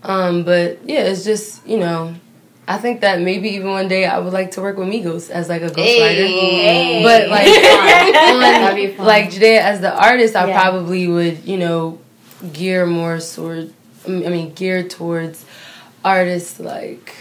Um, 0.03 0.43
but 0.43 0.79
yeah, 0.85 1.01
it's 1.01 1.23
just 1.23 1.65
you 1.65 1.77
know, 1.77 2.13
I 2.67 2.77
think 2.77 3.01
that 3.01 3.21
maybe 3.21 3.49
even 3.49 3.69
one 3.69 3.87
day 3.87 4.05
I 4.05 4.19
would 4.19 4.33
like 4.33 4.51
to 4.51 4.61
work 4.61 4.77
with 4.77 4.87
Migos 4.89 5.29
as 5.29 5.47
like 5.49 5.61
a 5.61 5.69
ghostwriter. 5.69 6.27
Hey. 6.27 7.01
But 7.03 7.29
like 7.29 7.45
That'd 7.45 8.99
on, 8.99 9.05
like 9.05 9.31
Judaea 9.31 9.61
as 9.63 9.79
the 9.81 9.93
artist, 9.93 10.35
I 10.35 10.47
Yeah. 10.47 10.61
probably 10.61 11.07
would 11.07 11.45
you 11.45 11.57
know 11.57 11.99
gear 12.51 12.85
more 12.85 13.19
toward 13.19 13.73
I 14.05 14.09
mean 14.09 14.53
geared 14.53 14.89
towards 14.89 15.45
artists 16.03 16.59
like 16.59 17.15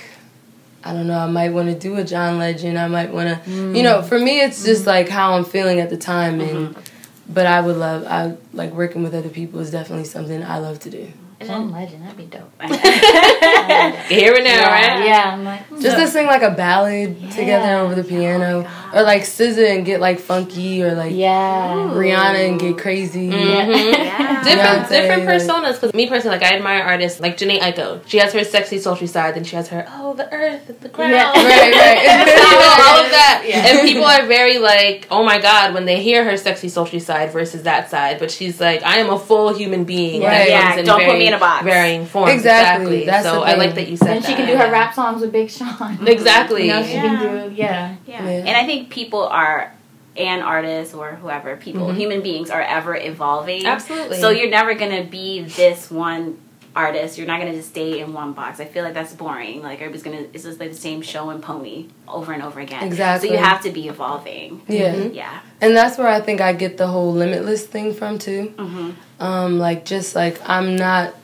I 0.85 0.93
don't 0.93 1.07
know, 1.07 1.19
I 1.19 1.27
might 1.27 1.51
want 1.51 1.69
to 1.69 1.79
do 1.79 1.97
a 1.97 2.05
John 2.05 2.39
Legend. 2.39 2.79
I 2.79 2.89
might 2.89 3.13
want 3.13 3.45
to, 3.45 3.51
you 3.51 3.83
know, 3.83 4.01
mm. 4.01 4.05
for 4.05 4.19
me, 4.19 4.41
it's 4.41 4.65
just 4.65 4.81
mm-hmm. 4.81 4.91
like 4.91 5.09
how 5.09 5.35
I'm 5.35 5.45
feeling 5.45 5.79
at 5.79 5.91
the 5.91 5.97
time. 5.97 6.41
And, 6.41 6.75
mm-hmm. 6.75 7.33
but 7.33 7.47
I 7.47 7.61
would 7.61 7.77
love, 7.77 8.05
I 8.05 8.37
like 8.53 8.73
working 8.73 9.03
with 9.05 9.15
other 9.15 9.29
people 9.29 9.61
is 9.61 9.71
definitely 9.71 10.07
something 10.07 10.43
I 10.43 10.59
love 10.59 10.81
to 10.81 10.91
do. 10.91 11.13
John 11.41 11.71
Legend, 11.73 12.05
that'd 12.05 12.17
be 12.17 12.27
dope. 12.27 12.51
Here 14.09 14.35
and 14.35 14.45
now, 14.45 14.61
yeah, 14.61 14.71
right? 14.71 15.07
yeah, 15.07 15.31
I'm 15.33 15.45
like, 15.45 15.63
hmm. 15.63 15.81
Just 15.81 15.97
to 15.97 16.07
sing 16.07 16.27
like 16.27 16.43
a 16.43 16.53
ballad 16.53 17.17
together 17.33 17.79
over 17.79 17.95
the 17.95 18.05
oh 18.05 18.09
piano, 18.09 18.71
or 18.95 19.03
like 19.03 19.23
SZA 19.23 19.77
and 19.77 19.85
get 19.87 20.01
like 20.01 20.19
funky, 20.21 20.83
or 20.83 20.95
like 20.95 21.15
yeah. 21.15 21.75
Rihanna 21.93 22.49
and 22.51 22.61
get 22.61 22.79
crazy. 22.79 23.31
Mm-hmm. 23.31 24.45
Different, 24.45 24.87
Beyonce, 24.87 24.89
different 24.89 25.23
personas. 25.25 25.75
Because 25.75 25.95
me 25.95 26.09
personally, 26.09 26.39
like 26.39 26.47
I 26.47 26.57
admire 26.57 26.83
artists 26.83 27.21
like 27.21 27.37
Jhené 27.37 27.61
Aiko. 27.61 28.01
She 28.07 28.19
has 28.19 28.33
her 28.33 28.45
sexy, 28.45 28.79
sultry 28.79 29.07
side, 29.07 29.35
then 29.35 29.45
she 29.45 29.57
has 29.57 29.69
her 29.69 29.87
oh 29.89 30.15
the 30.15 30.31
earth, 30.33 30.67
the 30.81 30.89
ground, 30.89 31.13
Yeah. 31.13 31.33
Right, 31.43 31.73
right. 31.75 32.03
you 32.03 32.37
know, 32.37 32.87
all 32.87 33.05
of 33.05 33.11
that. 33.11 33.43
Yeah. 33.53 33.67
And 33.67 33.89
people 33.89 34.05
are 34.05 34.25
very 34.27 34.59
like, 34.59 35.07
oh 35.11 35.25
my 35.25 35.41
god, 35.41 35.75
when 35.75 35.85
they 35.85 36.01
hear 36.03 36.25
her 36.25 36.37
sexy, 36.37 36.69
sultry 36.69 37.01
side 37.01 37.33
versus 37.33 37.63
that 37.65 37.91
side. 37.91 38.19
But 38.19 38.31
she's 38.31 38.61
like, 38.61 38.83
I 38.83 38.99
am 38.99 39.11
a 39.11 39.19
full 39.19 39.53
human 39.55 39.85
being. 39.85 40.23
Right. 40.23 40.31
that 40.31 40.49
Yeah, 40.49 40.75
comes 40.77 40.87
don't 40.87 41.05
put 41.05 41.19
me 41.19 41.27
in 41.29 41.35
a 41.35 41.39
box. 41.39 41.65
Varying 41.65 42.07
forms. 42.07 42.33
Exactly. 42.33 43.03
Exactly. 43.03 43.07
That's 43.07 43.25
so 43.27 43.43
I 43.43 43.55
like 43.55 43.75
that 43.75 43.89
you 43.89 43.97
said 43.97 44.09
And 44.17 44.25
that. 44.25 44.29
she 44.29 44.35
can 44.37 44.47
do 44.47 44.57
her 44.57 44.71
rap 44.71 44.95
songs 44.95 45.21
with 45.21 45.33
Big 45.33 45.51
Sean. 45.51 46.07
Exactly. 46.07 46.67
You 46.67 46.73
know, 46.73 46.83
she 46.85 46.93
Yeah. 46.95 47.03
can 47.03 47.49
do, 47.49 47.55
yeah. 47.55 47.97
Yeah. 48.07 48.23
Yeah. 48.25 48.29
And 48.47 48.57
I 48.57 48.65
think 48.67 48.82
people 48.91 49.23
are 49.27 49.73
and 50.17 50.43
artists 50.43 50.93
or 50.95 51.13
whoever 51.17 51.57
people 51.57 51.93
human 51.93 52.21
beings 52.21 52.51
are 52.51 52.61
ever 52.61 52.95
evolving 52.95 53.65
Absolutely. 53.65 54.21
so 54.21 54.29
you're 54.31 54.51
never 54.51 54.75
gonna 54.75 55.05
be 55.05 55.43
this 55.43 55.91
one 55.91 56.39
artist 56.75 57.17
you're 57.19 57.27
not 57.27 57.39
gonna 57.39 57.53
just 57.55 57.69
stay 57.71 58.01
in 58.01 58.13
one 58.15 58.33
box 58.33 58.61
i 58.61 58.65
feel 58.65 58.83
like 58.85 58.93
that's 58.95 59.13
boring 59.15 59.63
like 59.63 59.79
everybody's 59.81 60.03
gonna 60.03 60.25
it's 60.35 60.45
just 60.45 60.59
like 60.61 60.71
the 60.71 60.77
same 60.77 61.01
show 61.03 61.29
and 61.31 61.43
pony 61.43 61.87
over 62.09 62.33
and 62.33 62.43
over 62.43 62.61
again 62.61 62.83
Exactly. 62.85 63.29
so 63.29 63.35
you 63.35 63.41
have 63.41 63.63
to 63.63 63.71
be 63.71 63.89
evolving 63.89 64.61
Yeah. 64.69 64.95
yeah 64.97 65.41
And 65.63 65.77
that's 65.77 65.97
where 65.99 66.09
I 66.09 66.21
think 66.21 66.41
I 66.41 66.53
get 66.55 66.77
the 66.79 66.87
whole 66.89 67.13
limitless 67.13 67.65
thing 67.67 67.95
from 67.95 68.19
too. 68.19 68.53
mm-hmm. 68.57 68.91
Um, 69.23 69.59
like 69.59 69.85
just 69.85 70.15
like 70.15 70.41
I'm 70.49 70.77
not 70.77 71.15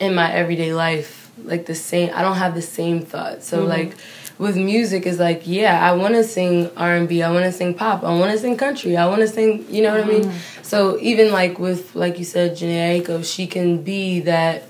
in 0.00 0.14
my 0.14 0.32
everyday 0.32 0.72
life 0.72 1.30
like 1.44 1.66
the 1.66 1.74
same. 1.74 2.10
I 2.14 2.22
don't 2.22 2.36
have 2.36 2.54
the 2.54 2.62
same 2.62 3.02
thoughts. 3.02 3.46
So 3.46 3.64
like 3.64 3.94
with 4.38 4.56
music 4.56 5.06
is 5.06 5.18
like 5.18 5.42
yeah, 5.46 5.86
I 5.86 5.92
want 5.94 6.14
to 6.14 6.24
sing 6.24 6.70
R 6.76 6.94
and 6.94 7.08
B. 7.08 7.22
I 7.22 7.30
want 7.30 7.44
to 7.44 7.52
sing 7.52 7.74
pop. 7.74 8.04
I 8.04 8.18
want 8.18 8.32
to 8.32 8.38
sing 8.38 8.56
country. 8.56 8.96
I 8.96 9.06
want 9.06 9.20
to 9.20 9.28
sing. 9.28 9.66
You 9.70 9.82
know 9.82 9.92
what 9.96 10.04
I 10.04 10.08
mean? 10.08 10.32
So 10.62 10.98
even 11.00 11.32
like 11.32 11.58
with 11.58 11.94
like 11.94 12.18
you 12.18 12.24
said, 12.24 12.56
Jhené 12.56 13.02
Aiko, 13.02 13.24
she 13.24 13.46
can 13.46 13.82
be 13.82 14.20
that. 14.20 14.64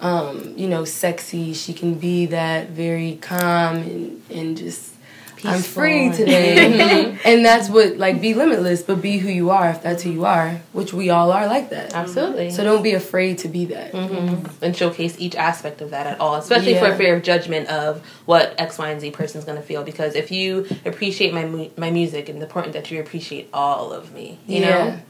Um, 0.00 0.52
you 0.58 0.68
know, 0.68 0.84
sexy. 0.84 1.54
She 1.54 1.72
can 1.72 1.94
be 1.94 2.26
that 2.26 2.70
very 2.70 3.16
calm 3.22 3.76
and, 3.76 4.22
and 4.28 4.56
just 4.56 4.93
I'm 5.44 5.60
free 5.60 6.10
today. 6.10 7.16
and 7.24 7.44
that's 7.44 7.68
what 7.68 7.98
like 7.98 8.20
be 8.20 8.34
limitless, 8.34 8.82
but 8.82 9.02
be 9.02 9.18
who 9.18 9.28
you 9.28 9.50
are 9.50 9.70
if 9.70 9.82
that's 9.82 10.02
who 10.02 10.10
you 10.10 10.24
are, 10.24 10.60
which 10.72 10.92
we 10.92 11.10
all 11.10 11.30
are 11.32 11.46
like 11.46 11.70
that. 11.70 11.94
Absolutely. 11.94 12.50
So 12.50 12.64
don't 12.64 12.82
be 12.82 12.92
afraid 12.92 13.38
to 13.38 13.48
be 13.48 13.66
that. 13.66 13.92
hmm 13.92 14.44
and 14.62 14.74
showcase 14.76 15.16
each 15.18 15.34
aspect 15.36 15.80
of 15.82 15.90
that 15.90 16.06
at 16.06 16.20
all, 16.20 16.36
especially 16.36 16.74
for 16.74 16.88
Yeah. 16.88 16.96
fear 16.96 17.16
of 17.16 17.22
judgment 17.22 17.68
of 17.68 18.04
what 18.24 18.54
X, 18.58 18.78
Y, 18.78 18.88
and 18.90 19.00
Z 19.00 19.10
person's 19.10 19.44
going 19.44 19.58
to 19.58 19.62
feel. 19.62 19.82
Because 19.84 20.14
if 20.14 20.30
you 20.30 20.66
appreciate 20.86 21.34
my 21.34 21.44
mu- 21.44 21.70
my 21.76 21.90
music, 21.90 22.28
it's 22.28 22.40
important 22.42 22.72
that 22.72 22.90
you 22.90 23.00
appreciate 23.00 23.48
all 23.52 23.92
of 23.92 24.12
me. 24.14 24.38
You 24.46 24.60
know? 24.60 24.68
Yeah. 24.68 25.00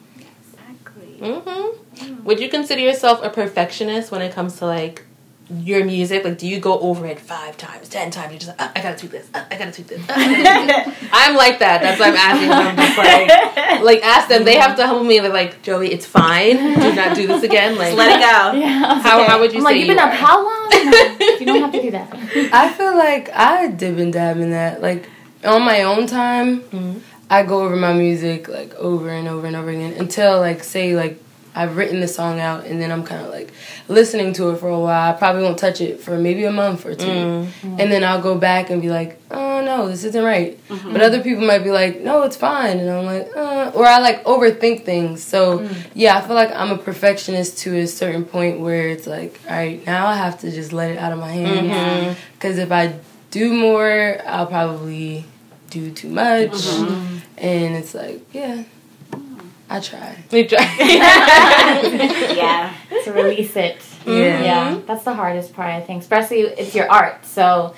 exactly 0.40 1.18
hmm 1.20 2.24
Would 2.24 2.40
you 2.40 2.48
consider 2.48 2.80
yourself 2.80 3.22
a 3.22 3.30
perfectionist 3.30 4.10
when 4.10 4.22
it 4.22 4.32
comes 4.32 4.56
to 4.58 4.66
like 4.66 5.04
your 5.50 5.84
music? 5.84 6.24
Like, 6.24 6.38
do 6.38 6.46
you 6.48 6.58
go 6.58 6.78
over 6.80 7.06
it 7.06 7.20
five 7.20 7.56
times, 7.56 7.88
ten 7.88 8.10
times? 8.10 8.32
You're 8.32 8.38
just 8.40 8.58
like, 8.58 8.60
"Uh, 8.62 8.72
I 8.74 8.82
gotta 8.82 8.96
tweet 8.98 9.12
this. 9.12 9.28
Uh, 9.34 9.44
I 9.50 9.56
gotta 9.58 9.72
tweet 9.72 9.88
this. 9.88 10.00
uh, 10.08 10.12
I 10.16 10.42
gotta 10.42 10.64
tweak 10.64 10.86
this." 10.96 11.08
I'm 11.12 11.36
like 11.36 11.58
that. 11.58 11.82
That's 11.82 12.00
why 12.00 12.08
I'm 12.08 12.16
asking. 12.16 12.50
I'm 12.50 12.76
just 12.76 12.96
like, 12.98 13.82
like 13.82 14.02
ask 14.02 14.28
them. 14.28 14.44
They 14.44 14.56
have 14.56 14.76
to 14.76 14.86
humble 14.86 15.04
me. 15.04 15.18
They're 15.20 15.32
like, 15.32 15.62
Joey, 15.62 15.92
it's 15.92 16.06
fine. 16.06 16.56
Do 16.56 16.94
not 16.94 17.14
do 17.14 17.26
this 17.26 17.42
again. 17.42 17.76
Like, 17.78 17.88
Just 17.94 17.98
let 17.98 18.20
it 18.20 18.20
go 18.22 18.58
Yeah. 18.58 19.00
How- 19.00 19.24
how 19.24 19.40
would 19.40 19.52
you 19.52 19.58
I'm 19.58 19.64
say 19.64 19.70
like, 19.70 19.76
you've 19.78 19.88
been 19.88 19.96
you 19.98 20.02
up 20.02 20.12
how 20.12 20.44
long? 20.44 20.68
No, 20.70 21.36
you 21.38 21.46
don't 21.46 21.60
have 21.60 21.72
to 21.72 21.82
do 21.82 21.90
that. 21.92 22.12
I 22.52 22.68
feel 22.72 22.96
like 22.96 23.30
I 23.34 23.68
dib 23.68 23.98
and 23.98 24.12
dab 24.12 24.38
in 24.38 24.50
that. 24.50 24.80
Like 24.82 25.08
on 25.44 25.62
my 25.62 25.82
own 25.82 26.06
time, 26.06 26.60
Mhm. 26.60 27.00
I 27.30 27.42
go 27.42 27.62
over 27.64 27.74
my 27.76 27.92
music 27.94 28.48
like 28.48 28.74
over 28.74 29.08
and 29.08 29.26
over 29.28 29.46
and 29.46 29.56
over 29.56 29.70
again 29.70 29.94
until 29.98 30.38
like 30.40 30.62
say 30.62 30.94
like 30.94 31.20
I've 31.54 31.76
written 31.76 32.00
the 32.00 32.08
song 32.08 32.40
out 32.40 32.64
and 32.66 32.80
then 32.80 32.90
I'm 32.90 33.04
kind 33.04 33.24
of 33.24 33.30
like 33.30 33.52
listening 33.88 34.32
to 34.34 34.50
it 34.50 34.58
for 34.58 34.68
a 34.68 34.78
while. 34.78 35.14
I 35.14 35.16
probably 35.16 35.42
won't 35.42 35.58
touch 35.58 35.80
it 35.80 36.00
for 36.00 36.18
maybe 36.18 36.44
a 36.44 36.52
month 36.52 36.84
or 36.84 36.94
2 36.94 37.06
mm-hmm. 37.06 37.80
and 37.80 37.92
then 37.92 38.02
I'll 38.02 38.22
go 38.22 38.36
back 38.36 38.70
and 38.70 38.82
be 38.82 38.90
like, 38.90 39.20
oh 39.30 39.62
no, 39.64 39.88
this 39.88 40.04
isn't 40.04 40.24
right. 40.24 40.58
Mm-hmm. 40.68 40.92
But 40.92 41.02
other 41.02 41.22
people 41.22 41.46
might 41.46 41.60
be 41.60 41.70
like, 41.70 42.00
no, 42.00 42.22
it's 42.22 42.36
fine, 42.36 42.78
and 42.78 42.90
I'm 42.90 43.04
like, 43.04 43.30
uh, 43.36 43.72
or 43.74 43.86
I 43.86 43.98
like 43.98 44.24
overthink 44.24 44.84
things. 44.84 45.22
So 45.22 45.60
mm. 45.60 45.86
yeah, 45.94 46.16
I 46.16 46.20
feel 46.20 46.34
like 46.34 46.52
I'm 46.54 46.70
a 46.70 46.78
perfectionist 46.78 47.58
to 47.58 47.76
a 47.78 47.86
certain 47.86 48.24
point 48.24 48.60
where 48.60 48.88
it's 48.88 49.06
like, 49.06 49.40
all 49.48 49.56
right, 49.56 49.84
now 49.86 50.06
I 50.06 50.16
have 50.16 50.40
to 50.40 50.50
just 50.50 50.72
let 50.72 50.90
it 50.90 50.98
out 50.98 51.12
of 51.12 51.18
my 51.18 51.32
hands. 51.32 51.68
Mm-hmm. 51.68 52.20
Because 52.34 52.58
if 52.58 52.70
I 52.72 52.94
do 53.30 53.52
more, 53.52 54.18
I'll 54.26 54.46
probably 54.46 55.24
do 55.70 55.90
too 55.90 56.08
much, 56.08 56.66
and 57.38 57.74
it's 57.74 57.94
like, 57.94 58.22
yeah, 58.32 58.64
I 59.74 59.80
try. 59.80 60.16
We 60.30 60.44
try. 60.46 60.76
yeah 62.36 62.72
to 63.04 63.12
release 63.12 63.56
it. 63.56 63.76
Yeah. 64.06 64.42
Yeah, 64.42 64.80
that's 64.86 65.04
the 65.04 65.14
hardest 65.14 65.52
part, 65.54 65.70
I 65.70 65.80
think. 65.80 66.02
Especially 66.02 66.40
it's 66.40 66.74
your 66.74 66.90
art, 66.90 67.24
so 67.26 67.74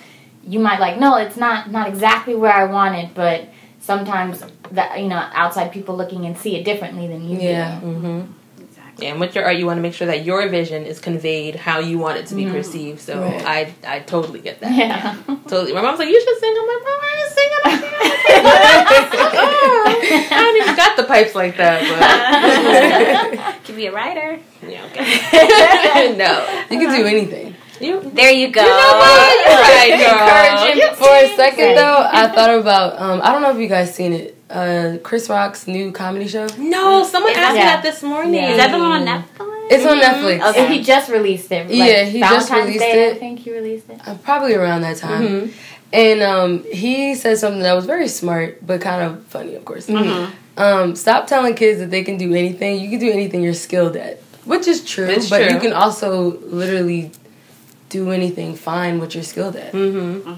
you 0.47 0.59
might 0.61 0.79
like, 0.81 0.99
no, 0.99 1.17
it's 1.17 1.37
not 1.37 1.71
not 1.71 1.89
exactly 1.89 2.35
where 2.35 2.53
I 2.53 2.65
want 2.65 2.97
it, 2.97 3.15
but 3.15 3.49
sometimes 3.81 4.43
that 4.73 5.01
you 5.01 5.09
know 5.09 5.17
outside 5.33 5.73
people 5.73 5.97
looking 5.97 6.27
and 6.27 6.37
see 6.37 6.57
it 6.57 6.65
differently 6.65 7.07
than 7.07 7.29
you 7.29 7.39
Yeah. 7.39 7.81
do. 7.81 7.87
hmm 7.87 8.21
exactly 8.61 9.07
And 9.07 9.21
with 9.21 9.35
your 9.35 9.45
art, 9.45 9.57
you 9.57 9.67
want 9.67 9.79
to 9.79 9.83
make 9.83 9.95
sure 9.95 10.09
that 10.09 10.25
your 10.25 10.49
vision 10.49 10.85
is 10.85 10.99
conveyed 10.99 11.55
how 11.55 11.79
you 11.79 11.99
want 11.99 12.19
it 12.19 12.27
to 12.27 12.35
be 12.35 12.47
perceived. 12.47 13.01
So 13.01 13.23
Right. 13.23 13.45
I, 13.47 13.75
I 13.87 14.01
totally 14.01 14.41
get 14.41 14.61
that. 14.61 14.73
Yeah. 14.73 15.17
Totally. 15.49 15.73
My 15.73 15.83
mom's 15.83 15.99
like, 16.01 16.09
you 16.09 16.21
should 16.21 16.39
sing. 16.39 16.55
I'm 16.59 16.67
like, 16.67 16.83
Mom, 16.83 16.99
I 17.01 17.23
ain't 17.23 17.33
singing. 17.39 17.63
Up 18.29 18.89
here." 18.89 19.31
oh, 19.39 19.85
I 20.31 20.43
don't 20.43 20.57
even 20.63 20.77
got 20.77 20.97
the 20.97 21.05
pipes 21.05 21.35
like 21.35 21.57
that, 21.57 21.83
but 23.41 23.55
can 23.65 23.77
be 23.77 23.87
a 23.87 23.93
writer 23.93 24.39
yeah, 24.67 24.85
okay. 24.87 25.05
no, 26.17 26.65
You 26.71 26.79
can 26.87 26.97
do 27.01 27.05
anything. 27.07 27.55
you. 27.81 28.01
there 28.15 28.33
you 28.33 28.51
go 28.51 28.63
You 28.63 28.69
know 28.69 28.75
what? 28.77 29.47
You're 29.47 29.61
right, 29.61 30.75
girl. 30.75 30.95
For 30.97 31.15
a 31.15 31.37
second 31.37 31.75
though, 31.77 32.09
I 32.11 32.29
thought 32.29 32.59
about 32.59 33.01
um, 33.01 33.21
I 33.23 33.33
don't 33.33 33.43
know 33.43 33.51
if 33.53 33.59
you 33.59 33.69
guys 33.69 33.95
seen 33.95 34.13
it. 34.13 34.33
Uh, 34.49 34.99
Chris 35.03 35.29
Rock's 35.29 35.67
new 35.67 35.91
comedy 35.91 36.29
show. 36.29 36.47
No, 36.57 37.03
someone 37.05 37.33
Is 37.33 37.39
asked 37.39 37.55
me 37.55 37.59
that- 37.61 37.83
that 37.83 37.83
this 37.83 38.01
morning. 38.03 38.35
Yeah. 38.35 38.51
is 38.53 38.57
that 38.59 38.71
the 38.71 38.79
one 38.79 38.93
on 38.93 39.05
netflix 39.05 39.73
It's 39.73 39.85
on 39.85 39.99
Netflix. 39.99 40.51
Okay. 40.51 40.65
And 40.65 40.73
he 40.73 40.83
just 40.85 41.11
released 41.11 41.51
it. 41.51 41.67
Like, 41.67 41.77
Yeah, 41.77 42.05
he 42.05 42.21
just 42.21 42.53
released 42.53 42.79
Day, 42.79 43.09
it. 43.09 43.17
I 43.17 43.19
think 43.19 43.41
he 43.41 43.53
released 43.53 43.91
it. 43.91 44.01
Uh, 44.07 44.15
probably 44.23 44.55
around 44.55 44.83
that 44.83 44.99
time. 44.99 45.23
Mhm. 45.51 45.53
And 45.93 46.21
um, 46.23 46.65
he 46.65 47.15
said 47.15 47.39
something 47.39 47.63
that 47.63 47.75
was 47.75 47.87
very 47.87 48.09
smart, 48.09 48.65
but 48.67 48.81
kind 48.81 49.03
of 49.03 49.25
funny, 49.27 49.55
of 49.55 49.65
course. 49.65 49.87
Mm-hmm. 49.87 50.33
Um, 50.61 50.97
stop 50.97 51.27
telling 51.27 51.55
kids 51.55 51.81
that 51.81 51.91
they 51.91 52.03
can 52.03 52.17
do 52.17 52.35
anything. 52.35 52.81
You 52.81 52.91
can 52.91 52.99
do 52.99 53.11
anything 53.11 53.43
you're 53.43 53.55
skilled 53.55 53.95
at, 53.97 54.19
which 54.45 54.67
is 54.67 54.85
true. 54.85 55.07
It's 55.07 55.31
but 55.31 55.45
true. 55.45 55.55
you 55.55 55.61
can 55.61 55.73
also 55.73 56.39
literally 56.41 57.13
do 57.89 58.11
anything. 58.11 58.57
Find 58.57 58.99
what 59.01 59.15
you're 59.15 59.23
skilled 59.25 59.57
at. 59.57 59.73
Mm-hmm. 59.73 60.33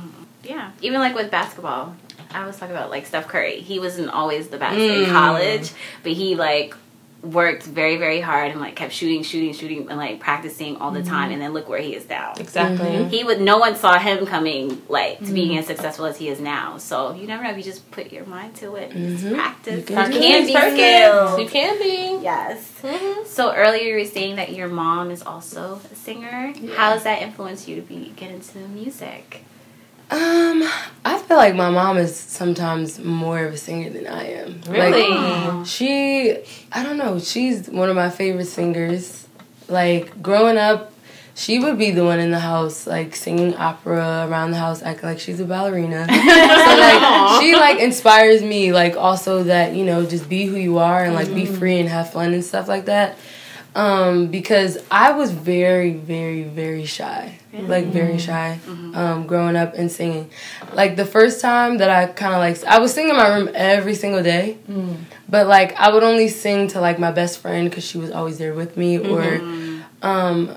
Yeah, 0.44 0.70
even 0.82 1.00
like 1.00 1.14
with 1.14 1.30
basketball, 1.30 1.94
I 2.30 2.46
was 2.46 2.56
talking 2.58 2.74
about 2.74 2.90
like 2.90 3.06
Steph 3.06 3.28
Curry. 3.28 3.60
He 3.60 3.78
wasn't 3.78 4.10
always 4.10 4.48
the 4.48 4.58
best 4.58 4.76
Mm. 4.76 5.04
in 5.04 5.10
college, 5.10 5.70
but 6.02 6.12
he 6.12 6.34
like 6.34 6.74
worked 7.22 7.64
very 7.64 7.96
very 7.96 8.20
hard 8.20 8.52
and 8.52 8.60
like 8.60 8.76
kept 8.76 8.92
shooting, 8.92 9.22
shooting, 9.24 9.52
shooting, 9.52 9.88
and 9.88 9.96
like 9.98 10.20
practicing 10.20 10.76
all 10.76 10.92
the 10.92 11.02
time. 11.02 11.32
And 11.32 11.42
then 11.42 11.52
look 11.52 11.68
where 11.68 11.80
he 11.80 11.94
is 11.94 12.08
now. 12.08 12.34
Exactly. 12.38 13.04
He 13.08 13.24
would. 13.24 13.40
No 13.40 13.58
one 13.58 13.74
saw 13.76 13.98
him 13.98 14.24
coming 14.26 14.80
like 14.88 15.18
to 15.18 15.32
being 15.32 15.58
as 15.58 15.66
successful 15.66 16.04
as 16.06 16.16
he 16.16 16.28
is 16.28 16.40
now. 16.40 16.78
So 16.78 17.14
you 17.14 17.26
never 17.26 17.42
know 17.42 17.50
if 17.50 17.56
you 17.56 17.62
just 17.64 17.90
put 17.90 18.12
your 18.12 18.24
mind 18.26 18.54
to 18.56 18.76
it, 18.76 18.92
and 18.92 19.08
just 19.18 19.24
Mhm. 19.26 19.34
practice. 19.34 19.74
You 19.74 19.80
You 19.80 19.84
can 20.04 20.12
can, 20.12 20.46
be 20.46 20.52
Perfect. 20.52 20.74
skilled. 20.76 21.40
You 21.40 21.48
can 21.48 21.78
be. 21.82 22.18
Yes. 22.22 22.70
Mhm. 22.82 23.26
So 23.26 23.52
earlier 23.52 23.82
you 23.88 23.96
were 23.96 24.04
saying 24.04 24.36
that 24.36 24.52
your 24.52 24.68
mom 24.68 25.10
is 25.10 25.22
also 25.22 25.80
a 25.92 25.94
singer. 25.96 26.52
How 26.76 26.92
has 26.92 27.02
that 27.04 27.22
influenced 27.22 27.66
you 27.68 27.76
to 27.76 27.82
be 27.82 28.12
get 28.16 28.30
into 28.30 28.58
music? 28.68 29.42
Um, 30.10 30.62
I 31.04 31.18
feel 31.26 31.36
like 31.36 31.54
my 31.54 31.68
mom 31.68 31.98
is 31.98 32.16
sometimes 32.16 32.98
more 32.98 33.44
of 33.44 33.52
a 33.52 33.56
singer 33.58 33.90
than 33.90 34.06
I 34.06 34.24
am. 34.32 34.62
Really? 34.68 35.06
Like, 35.06 35.66
she, 35.66 36.38
I 36.72 36.82
don't 36.82 36.96
know, 36.96 37.18
she's 37.18 37.68
one 37.68 37.90
of 37.90 37.96
my 37.96 38.08
favorite 38.08 38.46
singers. 38.46 39.26
Like, 39.68 40.22
growing 40.22 40.56
up, 40.56 40.94
she 41.34 41.58
would 41.58 41.78
be 41.78 41.90
the 41.90 42.04
one 42.04 42.20
in 42.20 42.30
the 42.30 42.38
house, 42.40 42.86
like, 42.86 43.14
singing 43.14 43.54
opera 43.54 44.26
around 44.28 44.52
the 44.52 44.56
house, 44.56 44.82
acting 44.82 45.10
like 45.10 45.20
she's 45.20 45.40
a 45.40 45.44
ballerina. 45.44 46.06
so, 46.08 46.14
like, 46.14 47.40
she, 47.40 47.54
like, 47.54 47.78
inspires 47.78 48.42
me, 48.42 48.72
like, 48.72 48.96
also 48.96 49.42
that, 49.44 49.74
you 49.74 49.84
know, 49.84 50.06
just 50.06 50.28
be 50.28 50.46
who 50.46 50.56
you 50.56 50.78
are 50.78 51.04
and, 51.04 51.14
like, 51.14 51.32
be 51.34 51.44
free 51.44 51.78
and 51.78 51.88
have 51.88 52.10
fun 52.12 52.32
and 52.32 52.44
stuff 52.44 52.66
like 52.66 52.86
that. 52.86 53.18
Um, 53.78 54.26
because 54.26 54.76
I 54.90 55.12
was 55.12 55.30
very, 55.30 55.92
very, 55.92 56.42
very 56.42 56.84
shy. 56.84 57.38
Like 57.52 57.86
very 57.86 58.18
shy, 58.18 58.58
um, 58.94 59.26
growing 59.26 59.56
up 59.56 59.74
and 59.74 59.90
singing. 59.90 60.30
Like 60.74 60.96
the 60.96 61.04
first 61.06 61.40
time 61.40 61.78
that 61.78 61.88
I 61.90 62.06
kind 62.06 62.34
of 62.34 62.40
like, 62.40 62.62
I 62.64 62.78
was 62.78 62.92
singing 62.92 63.10
in 63.10 63.16
my 63.16 63.28
room 63.34 63.48
every 63.54 63.94
single 63.94 64.22
day, 64.22 64.58
but 65.28 65.46
like 65.46 65.74
I 65.76 65.90
would 65.92 66.02
only 66.02 66.28
sing 66.28 66.68
to 66.68 66.80
like 66.80 66.98
my 66.98 67.10
best 67.10 67.40
friend 67.40 67.68
because 67.68 67.84
she 67.84 67.98
was 67.98 68.10
always 68.10 68.36
there 68.38 68.52
with 68.54 68.76
me, 68.76 68.98
or 68.98 69.40
um, 70.02 70.54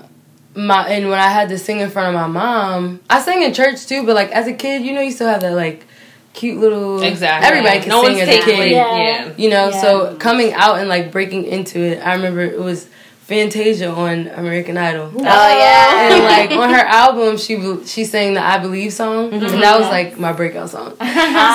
my 0.54 0.86
and 0.88 1.08
when 1.08 1.18
I 1.18 1.28
had 1.28 1.48
to 1.48 1.58
sing 1.58 1.80
in 1.80 1.90
front 1.90 2.14
of 2.14 2.20
my 2.20 2.26
mom, 2.28 3.00
I 3.08 3.20
sang 3.20 3.42
in 3.42 3.52
church 3.54 3.86
too. 3.86 4.04
But 4.04 4.14
like 4.14 4.30
as 4.30 4.46
a 4.46 4.52
kid, 4.52 4.82
you 4.84 4.92
know, 4.92 5.00
you 5.00 5.10
still 5.12 5.28
have 5.28 5.40
that 5.40 5.54
like 5.54 5.86
cute 6.34 6.58
little 6.60 7.02
Exactly. 7.02 7.48
Everybody 7.48 7.80
can 7.80 7.88
no 7.88 8.04
sing 8.04 8.16
one's 8.18 8.28
as 8.28 8.36
a 8.36 8.42
kid 8.42 8.70
Yeah. 8.70 8.96
Yeah. 8.96 9.32
you 9.36 9.50
know 9.50 9.68
Yeah. 9.70 9.80
so 9.82 10.16
coming 10.16 10.52
out 10.54 10.78
and 10.78 10.88
like 10.88 11.12
breaking 11.12 11.44
into 11.44 11.78
it 11.78 11.98
i 11.98 12.14
remember 12.14 12.40
it 12.40 12.58
was 12.58 12.88
fantasia 13.22 13.90
on 13.90 14.28
american 14.28 14.76
idol. 14.76 15.10
Oh, 15.14 15.18
oh 15.18 15.58
yeah. 15.58 16.12
and 16.12 16.24
like 16.24 16.50
on 16.58 16.70
her 16.70 16.84
album 16.86 17.36
she 17.36 17.54
she 17.86 18.04
sang 18.04 18.34
the 18.34 18.44
i 18.44 18.58
believe 18.58 18.92
song. 18.92 19.32
And 19.32 19.42
that 19.42 19.52
was 19.78 19.86
mm-hmm. 19.86 19.90
like 19.90 20.18
my 20.18 20.32
breakout 20.32 20.70
song. 20.70 20.96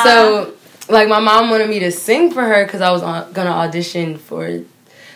So 0.04 0.54
like 0.90 1.10
my 1.10 1.20
mom 1.20 1.50
wanted 1.50 1.70
me 1.70 1.80
to 1.80 1.92
sing 1.92 2.32
for 2.32 2.44
her 2.44 2.66
because 2.66 2.82
i 2.82 2.92
was 2.92 3.04
on, 3.04 3.32
gonna 3.34 3.52
audition 3.52 4.18
for 4.18 4.62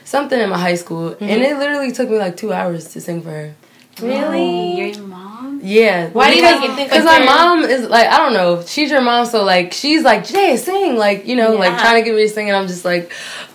something 0.03 0.39
in 0.39 0.50
my 0.50 0.58
high 0.58 0.75
school. 0.75 1.10
And 1.10 1.20
mm-hmm. 1.20 1.41
it 1.41 1.58
literally 1.58 1.91
took 1.91 2.10
me 2.10 2.17
like 2.17 2.38
two 2.38 2.51
hours 2.51 2.91
to 2.93 3.01
sing 3.01 3.22
for 3.22 3.29
her 3.29 3.55
Really? 4.01 4.91
Your 4.93 5.03
mom? 5.08 5.60
yeah. 5.63 6.10
Why 6.10 6.31
do 6.31 6.36
you 6.36 6.41
because, 6.41 6.60
think 6.60 6.70
you 6.70 6.75
think 6.75 6.89
Because 6.89 7.05
my 7.05 7.20
mom 7.20 7.63
is 7.63 7.89
like 7.89 8.08
I 8.08 8.17
don't 8.17 8.34
know. 8.34 8.63
She's 8.65 8.91
your 8.91 9.01
mom, 9.01 9.25
so 9.25 9.43
like 9.43 9.74
she's 9.74 10.03
like 10.03 10.25
Jay, 10.25 10.58
sing, 10.58 10.96
like 10.96 11.27
you 11.27 11.36
know, 11.36 11.55
like 11.55 11.77
trying 11.79 12.01
to 12.01 12.05
get 12.05 12.15
me 12.15 12.24
to 12.24 12.29
sing, 12.29 12.48
and 12.50 12.58
I'm 12.58 12.67
just 12.67 12.86
like, 12.86 13.12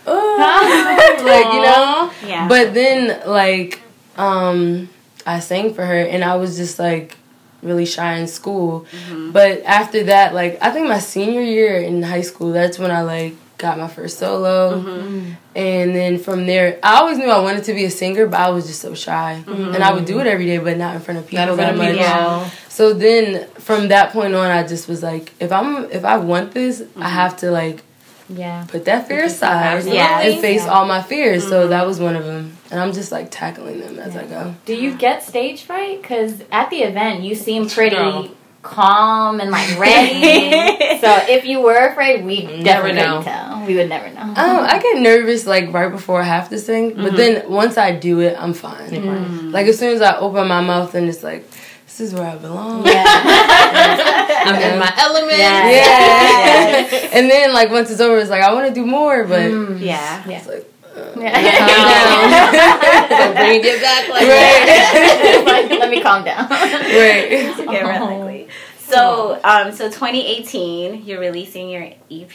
oh, 0.06 0.36
like 1.24 1.52
you 1.52 1.62
know. 1.62 2.12
Yeah. 2.28 2.48
But 2.48 2.74
then 2.74 3.28
like 3.28 3.80
um, 4.16 4.88
I 5.26 5.40
sang 5.40 5.74
for 5.74 5.84
her, 5.84 6.00
and 6.00 6.24
I 6.24 6.36
was 6.36 6.56
just 6.56 6.78
like 6.78 7.16
really 7.62 7.86
shy 7.86 8.14
in 8.14 8.26
school. 8.28 8.86
Mm-hmm. 8.90 9.32
But 9.32 9.62
after 9.64 10.04
that, 10.04 10.34
like 10.34 10.58
I 10.62 10.70
think 10.70 10.88
my 10.88 10.98
senior 10.98 11.42
year 11.42 11.78
in 11.78 12.02
high 12.02 12.22
school, 12.22 12.52
that's 12.52 12.78
when 12.78 12.90
I 12.90 13.02
like 13.02 13.34
got 13.58 13.78
my 13.78 13.88
first 13.88 14.18
solo. 14.18 14.80
Mm-hmm. 14.82 15.30
And 15.54 15.94
then 15.96 16.18
from 16.18 16.46
there, 16.46 16.78
I 16.82 16.96
always 16.98 17.16
knew 17.18 17.28
I 17.30 17.40
wanted 17.40 17.64
to 17.64 17.74
be 17.74 17.84
a 17.84 17.90
singer, 17.90 18.26
but 18.26 18.38
I 18.38 18.50
was 18.50 18.66
just 18.66 18.80
so 18.80 18.94
shy. 18.94 19.42
And 19.46 19.76
I 19.82 19.92
would 19.94 20.04
do 20.04 20.20
it 20.20 20.26
every 20.26 20.44
day, 20.46 20.58
but 20.58 20.76
not 20.76 20.94
in 20.94 21.00
front 21.00 21.18
of 21.20 21.26
people 21.26 21.46
Not 21.46 21.56
that 21.56 21.76
much. 21.76 21.86
people. 21.88 22.00
Yeah. 22.02 22.50
So 22.68 22.92
then 22.92 23.46
from 23.52 23.88
that 23.88 24.12
point 24.12 24.34
on, 24.34 24.50
I 24.50 24.66
just 24.66 24.88
was 24.88 25.02
like, 25.02 25.32
if 25.40 25.50
I'm 25.52 25.90
if 25.90 26.04
I 26.04 26.18
want 26.18 26.52
this, 26.52 26.80
Mm-hmm. 26.82 27.02
I 27.02 27.08
have 27.08 27.36
to 27.38 27.50
like 27.50 27.82
Yeah. 28.28 28.64
put 28.68 28.84
that 28.84 29.08
fear 29.08 29.24
aside 29.24 29.76
Absolutely. 29.78 30.00
and 30.32 30.40
face 30.40 30.64
Yeah. 30.64 30.72
all 30.72 30.84
my 30.86 31.00
fears. 31.02 31.42
Mm-hmm. 31.42 31.50
So 31.50 31.68
that 31.68 31.86
was 31.86 31.98
one 32.00 32.16
of 32.16 32.24
them, 32.26 32.56
and 32.70 32.78
I'm 32.80 32.92
just 32.92 33.10
like 33.12 33.30
tackling 33.30 33.80
them 33.80 33.98
as 33.98 34.14
I 34.16 34.24
go. 34.26 34.54
Do 34.66 34.74
you 34.74 34.94
get 34.96 35.22
stage 35.22 35.62
fright? 35.62 36.02
Because 36.02 36.42
at 36.52 36.68
the 36.70 36.82
event, 36.82 37.22
you 37.22 37.34
seem 37.34 37.68
pretty 37.70 37.96
Girl. 37.96 38.28
Calm 38.66 39.40
and 39.40 39.50
like 39.50 39.78
ready. 39.78 40.50
so 41.00 41.10
if 41.28 41.44
you 41.44 41.60
were 41.60 41.86
afraid, 41.88 42.24
we 42.24 42.44
Never 42.46 42.62
never 42.62 42.92
know. 42.92 43.18
know. 43.18 43.22
Tell. 43.22 43.66
We 43.66 43.74
would 43.76 43.88
never 43.88 44.08
know. 44.14 44.20
Um, 44.22 44.34
I 44.36 44.78
get 44.82 44.98
nervous 45.00 45.46
like 45.46 45.72
right 45.72 45.90
before 45.90 46.20
I 46.20 46.24
have 46.24 46.48
to 46.50 46.58
sing, 46.58 46.90
but 46.94 47.06
Mm-hmm. 47.06 47.16
then 47.16 47.50
once 47.50 47.76
I 47.78 47.92
do 47.92 48.20
it, 48.20 48.36
I'm 48.38 48.54
fine. 48.54 49.50
Like 49.52 49.66
as 49.66 49.78
soon 49.78 49.94
as 49.94 50.02
I 50.02 50.16
open 50.18 50.46
my 50.48 50.60
mouth 50.60 50.94
and 50.94 51.08
it's 51.08 51.22
like, 51.22 51.48
this 51.86 52.00
is 52.00 52.14
where 52.14 52.28
I 52.30 52.36
belong. 52.36 52.84
yeah. 52.86 53.04
I'm 54.46 54.54
in 54.72 54.78
my 54.78 54.92
element. 54.98 55.38
Yeah. 55.38 55.70
Yeah. 55.70 57.08
and 57.12 57.30
then 57.30 57.52
like 57.52 57.70
once 57.70 57.90
it's 57.90 58.00
over, 58.00 58.18
it's 58.18 58.30
like 58.30 58.42
I 58.42 58.52
want 58.52 58.68
to 58.68 58.74
do 58.74 58.84
more, 58.86 59.24
but 59.24 59.40
Mm. 59.50 59.80
Yeah. 59.80 60.22
Yeah. 60.28 60.42
like 60.46 60.70
Yeah. 60.96 61.16
Bring 63.36 63.60
it 63.64 63.80
back 63.82 64.08
like 64.08 64.26
right, 64.26 65.44
Like, 65.46 65.70
let 65.80 65.90
me 65.90 66.00
calm 66.00 66.24
down. 66.24 66.48
right. 66.50 67.54
Okay, 67.66 67.80
relaxly. 67.82 68.48
So, 68.78 69.40
um, 69.42 69.72
so 69.72 69.88
2018, 69.90 71.04
you're 71.04 71.18
releasing 71.18 71.68
your 71.68 71.82
EP. 72.10 72.30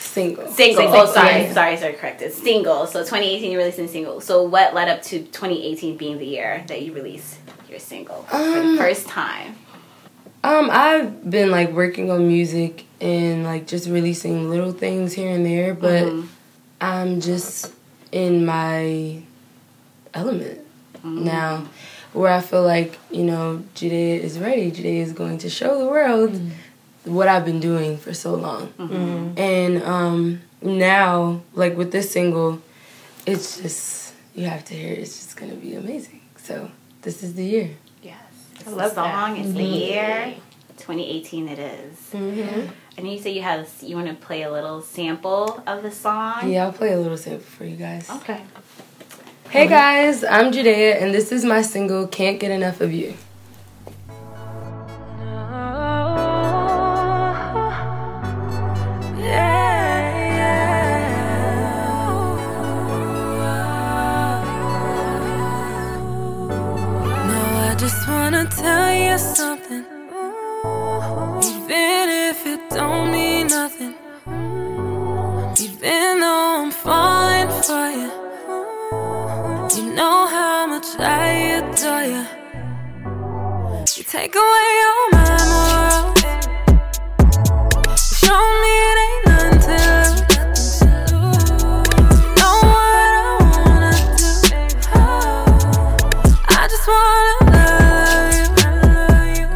Single. 0.00 0.48
Single. 0.48 0.50
Single, 0.50 0.96
Oh, 0.96 1.06
sorry, 1.06 1.42
yeah. 1.42 1.52
sorry, 1.54 1.76
sorry, 1.76 1.92
corrected. 1.92 2.32
Single. 2.32 2.86
So 2.88 3.00
2018, 3.00 3.52
you're 3.52 3.60
releasing 3.60 3.86
single. 3.86 4.20
So 4.20 4.42
what 4.42 4.74
led 4.74 4.88
up 4.88 5.02
to 5.04 5.20
2018 5.20 5.96
being 5.96 6.18
the 6.18 6.26
year 6.26 6.64
that 6.66 6.82
you 6.82 6.92
released 6.92 7.38
your 7.70 7.78
single 7.78 8.22
for 8.24 8.36
the 8.36 8.60
Um, 8.60 8.76
first 8.76 9.06
time? 9.06 9.54
Um, 10.42 10.68
I've 10.72 11.30
been 11.30 11.52
like 11.52 11.70
working 11.70 12.10
on 12.10 12.26
music 12.26 12.84
and 13.00 13.44
like 13.44 13.68
just 13.68 13.88
releasing 13.88 14.50
little 14.50 14.72
things 14.72 15.12
here 15.12 15.30
and 15.30 15.46
there, 15.46 15.72
but 15.72 16.02
Mhm. 16.04 16.26
I'm 16.80 17.20
just 17.20 17.70
in 18.16 18.46
my 18.46 19.20
element 20.14 20.60
now 21.04 21.68
where 22.14 22.32
I 22.32 22.40
feel 22.40 22.62
like, 22.62 22.98
you 23.10 23.24
know, 23.24 23.62
Judaea 23.74 24.18
is 24.20 24.38
ready. 24.38 24.70
Judaea 24.70 25.02
is 25.02 25.12
going 25.12 25.36
to 25.38 25.50
show 25.50 25.78
the 25.78 25.86
world 25.86 26.40
what 27.04 27.28
I've 27.28 27.44
been 27.44 27.60
doing 27.60 27.98
for 27.98 28.14
so 28.14 28.34
long. 28.34 28.68
Mm. 28.78 29.38
And 29.38 29.82
um 29.82 30.40
now, 30.62 31.42
like 31.52 31.76
with 31.76 31.92
this 31.92 32.10
single, 32.10 32.62
it's 33.26 33.60
just 33.60 34.14
you 34.34 34.46
have 34.46 34.64
to 34.64 34.74
hear 34.74 34.92
it. 34.94 35.00
It's 35.00 35.16
just 35.18 35.36
gonna 35.36 35.54
be 35.54 35.74
amazing. 35.74 36.22
So 36.38 36.70
this 37.02 37.22
is 37.22 37.34
the 37.34 37.44
year. 37.44 37.70
Yes. 38.02 38.16
It's 38.54 38.66
I 38.66 38.70
love 38.70 38.94
that. 38.94 39.14
song. 39.14 39.36
It's 39.36 39.52
the 39.52 39.62
year. 39.62 40.34
2018 40.86 41.48
it 41.48 41.58
is. 41.58 41.98
Mm-hmm. 42.12 42.70
I 42.96 43.02
know 43.02 43.10
you 43.10 43.18
say 43.18 43.32
you 43.32 43.42
have 43.42 43.68
you 43.82 43.96
want 43.96 44.06
to 44.06 44.14
play 44.14 44.42
a 44.42 44.52
little 44.52 44.80
sample 44.80 45.60
of 45.66 45.82
the 45.82 45.90
song. 45.90 46.48
Yeah, 46.48 46.66
I'll 46.66 46.72
play 46.72 46.92
a 46.92 47.00
little 47.00 47.16
sample 47.16 47.44
for 47.44 47.64
you 47.64 47.74
guys. 47.74 48.08
Okay. 48.08 48.40
Hey 49.50 49.66
guys, 49.66 50.22
I'm 50.22 50.52
Judaea, 50.52 51.00
and 51.00 51.12
this 51.12 51.32
is 51.32 51.44
my 51.44 51.62
single 51.62 52.06
"Can't 52.06 52.38
Get 52.38 52.52
Enough 52.52 52.80
of 52.80 52.92
You." 52.92 53.14
Take 84.26 84.34
away 84.34 84.72
all 84.88 85.06
my 85.12 85.34
morals. 85.52 86.20
Show 88.20 88.42
me 88.62 88.72
it 88.88 88.98
ain't 89.06 89.22
nothing 89.30 90.16
to 90.78 90.90
lose. 91.12 91.54
Know 92.38 92.56
what 92.72 93.10
I 93.14 93.28
wanna 93.42 93.94
do. 94.42 94.60
I 96.48 96.60
just 96.72 96.86
wanna 96.92 97.34
love 97.54 98.32
you, 98.38 98.46
love 98.82 99.36
you, 99.38 99.48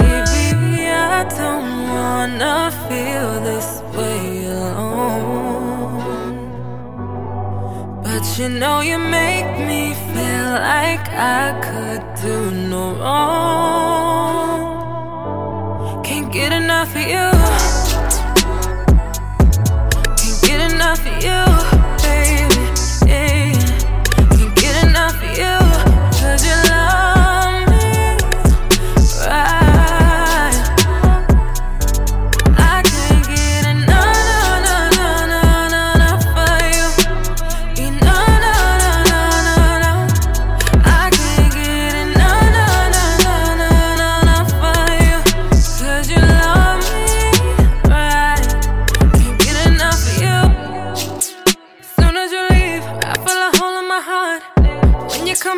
baby. 0.00 0.76
I 0.88 0.94
don't 1.40 1.70
wanna 1.94 2.56
feel 2.88 3.30
this 3.48 3.70
way 3.96 4.24
alone. 4.46 6.06
But 8.02 8.24
you 8.38 8.48
know 8.48 8.76
you 8.80 8.98
make 8.98 9.50
me 9.68 9.82
feel 10.12 10.48
like 10.72 11.06
I 11.10 11.65
no 12.76 12.84
wrong. 13.00 14.62
Can't 16.04 16.30
get 16.32 16.52
enough 16.52 16.94
of 16.94 17.06
you. 17.12 17.35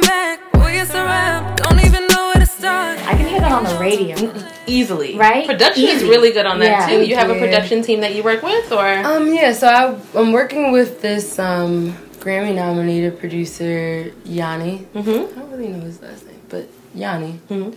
Come 0.00 0.08
back, 0.08 0.52
boy, 0.52 0.72
it's 0.72 0.90
a 0.90 1.04
wrap. 1.04 1.56
Don't 1.56 1.80
even 1.84 2.06
know 2.08 2.26
where 2.28 2.34
to 2.34 2.46
start. 2.46 2.98
I 3.06 3.12
can 3.16 3.26
hear 3.28 3.40
that 3.40 3.52
on 3.52 3.64
the 3.64 3.78
radio. 3.78 4.16
Easily. 4.66 5.16
Right? 5.16 5.46
Production 5.46 5.84
is 5.84 6.02
really 6.02 6.32
good 6.32 6.46
on 6.46 6.58
that 6.60 6.88
Yeah. 6.90 6.96
too. 6.98 7.04
You 7.04 7.16
have 7.16 7.30
a 7.30 7.34
production 7.38 7.82
team 7.82 8.00
that 8.00 8.14
you 8.14 8.22
work 8.22 8.42
with 8.42 8.70
or 8.72 8.86
Um, 8.86 9.32
yeah, 9.32 9.52
so 9.52 9.66
I, 9.68 9.98
I'm 10.18 10.32
working 10.32 10.72
with 10.72 11.00
this 11.00 11.38
um, 11.38 11.94
Grammy 12.20 12.54
nominated 12.54 13.18
producer 13.18 14.12
Yanni. 14.24 14.86
Mm-hmm. 14.94 15.38
I 15.38 15.40
don't 15.40 15.50
really 15.50 15.68
know 15.68 15.80
his 15.80 16.00
last 16.02 16.26
name, 16.26 16.40
but 16.48 16.68
Yanni. 16.94 17.40
Mhm. 17.50 17.74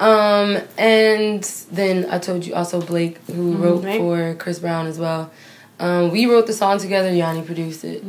Um, 0.00 0.58
and 0.78 1.42
then 1.72 2.06
I 2.08 2.18
told 2.18 2.46
you 2.46 2.54
also 2.54 2.80
Blake, 2.80 3.18
who 3.26 3.56
wrote 3.56 3.84
right. 3.84 3.98
for 3.98 4.34
Chris 4.38 4.60
Brown 4.60 4.86
as 4.86 4.96
well. 4.98 5.30
Um, 5.80 6.10
we 6.10 6.26
wrote 6.26 6.46
the 6.46 6.52
song 6.52 6.78
together. 6.78 7.12
Yanni 7.12 7.42
produced 7.42 7.84
it. 7.84 8.02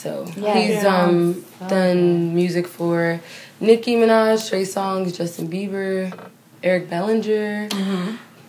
So 0.00 0.24
Yeah, 0.36 0.54
he's 0.58 0.82
yeah. 0.82 1.04
um 1.04 1.44
So 1.58 1.68
done 1.68 2.34
music 2.34 2.66
for 2.66 3.20
Nicki 3.60 3.96
Minaj, 3.96 4.48
Trey 4.48 4.62
Songz, 4.64 5.12
Justin 5.16 5.48
Bieber, 5.48 6.08
Eric 6.62 6.88
Bellinger. 6.88 7.68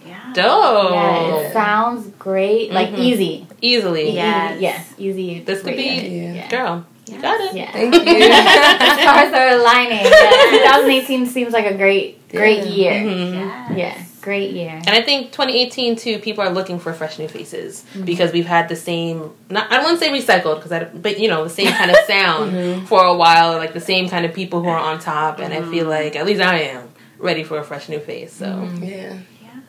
Yeah. 0.08 0.32
Dope. 0.34 0.92
Yeah, 0.94 1.36
it 1.36 1.54
sounds 1.54 2.08
great. 2.18 2.72
Like 2.72 2.92
Mhm. 2.96 3.00
easy. 3.00 3.48
Easily. 3.62 4.12
Yeah. 4.16 4.54
Easy, 4.56 4.64
yeah, 4.64 4.84
easy. 4.98 5.30
This 5.46 5.60
could 5.62 5.76
be, 5.76 5.84
Yeah. 5.84 6.34
Yeah. 6.40 6.48
girl. 6.50 6.86
You 7.12 7.20
got 7.20 7.36
it. 7.42 7.54
Yeah. 7.54 7.72
Thank 7.76 7.94
you. 7.96 8.04
the 8.06 8.92
stars 9.04 9.34
are 9.36 9.50
aligning. 9.60 10.06
Yeah, 10.08 10.56
2018 10.80 11.26
seems 11.28 11.52
like 11.52 11.66
a 11.66 11.76
great, 11.76 12.30
great 12.32 12.64
Yeah. 12.64 12.80
year. 12.80 12.96
Mhm. 13.04 13.78
Yes. 13.78 13.98
Yeah, 14.00 14.04
great 14.22 14.52
year. 14.52 14.72
And 14.72 14.90
I 14.90 15.02
think 15.02 15.32
2018 15.32 15.96
too, 15.96 16.20
people 16.20 16.44
are 16.44 16.50
looking 16.52 16.80
for 16.80 16.94
fresh 16.94 17.18
new 17.20 17.28
faces 17.28 17.84
Mm-hmm. 17.94 18.06
because 18.06 18.32
we've 18.32 18.46
had 18.46 18.70
the 18.70 18.76
same. 18.76 19.32
Not 19.50 19.72
I 19.72 19.76
don't 19.78 19.86
want 19.86 20.00
to 20.00 20.06
say 20.06 20.12
recycled 20.12 20.56
because 20.58 20.72
I, 20.72 20.84
but 20.86 21.20
you 21.20 21.28
know 21.28 21.44
the 21.44 21.50
same 21.50 21.72
kind 21.74 21.92
of 21.92 21.98
sound 22.08 22.52
Mm-hmm. 22.54 22.86
for 22.86 23.04
a 23.04 23.16
while, 23.16 23.58
like 23.58 23.74
the 23.74 23.82
same 23.82 24.08
kind 24.10 24.26
of 24.26 24.34
people 24.34 24.62
who 24.62 24.70
are 24.70 24.80
on 24.80 25.00
top, 25.00 25.40
and 25.40 25.54
I 25.54 25.58
Mm-hmm. 25.62 25.72
feel 25.72 25.88
like 25.88 26.16
at 26.16 26.26
least 26.26 26.42
I 26.42 26.60
am 26.60 26.90
ready 27.20 27.44
for 27.44 27.58
a 27.58 27.64
fresh 27.64 27.90
new 27.90 28.00
face. 28.00 28.34
So 28.34 28.46
Mm-hmm. 28.46 28.84
yeah. 28.84 29.18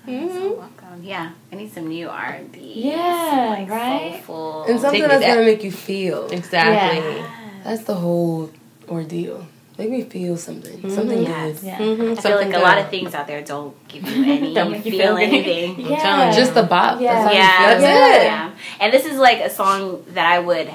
Yeah. 0.06 0.28
So 0.28 0.54
welcome. 0.54 1.02
Yeah. 1.02 1.30
I 1.52 1.54
need 1.54 1.72
some 1.72 1.86
new 1.86 2.08
R 2.08 2.24
and 2.40 2.50
B. 2.50 2.72
Yeah, 2.74 3.66
right? 3.68 4.14
Soulful. 4.16 4.64
And 4.64 4.80
something 4.80 5.00
that's 5.02 5.20
that. 5.22 5.34
gonna 5.34 5.46
make 5.46 5.62
you 5.62 5.70
feel. 5.70 6.26
exactly. 6.26 6.98
Yeah. 6.98 7.30
That's 7.64 7.84
the 7.84 7.94
whole 7.94 8.50
ordeal. 8.88 9.46
Make 9.78 9.90
me 9.90 10.02
feel 10.02 10.36
something. 10.36 10.90
Something 10.90 11.22
Yes. 11.22 11.60
good. 11.60 11.66
Yeah. 11.66 11.78
Mm-hmm. 11.78 12.02
I 12.02 12.04
feel 12.04 12.08
like 12.14 12.22
something 12.22 12.54
a 12.54 12.58
lot 12.58 12.78
of 12.78 12.88
things 12.90 13.14
out 13.14 13.26
there 13.26 13.42
don't 13.42 13.74
give 13.88 14.06
you 14.08 14.24
any 14.32 14.54
Don't 14.54 14.70
make 14.72 14.84
you 14.84 14.92
feel 14.92 15.00
feel 15.00 15.16
good. 15.16 15.22
anything. 15.28 15.80
Yeah. 15.90 16.30
Just 16.34 16.54
the 16.54 16.62
bop. 16.62 17.00
Yeah. 17.00 17.14
That's 17.14 17.26
all 17.26 17.34
Yeah, 17.34 17.60
you 17.74 17.80
feel. 17.80 17.80
That's 17.88 18.16
it. 18.22 18.24
Yeah. 18.26 18.50
And 18.80 18.92
this 18.92 19.06
is 19.06 19.18
like 19.18 19.40
a 19.40 19.50
song 19.50 20.04
that 20.08 20.26
I 20.26 20.38
would 20.40 20.68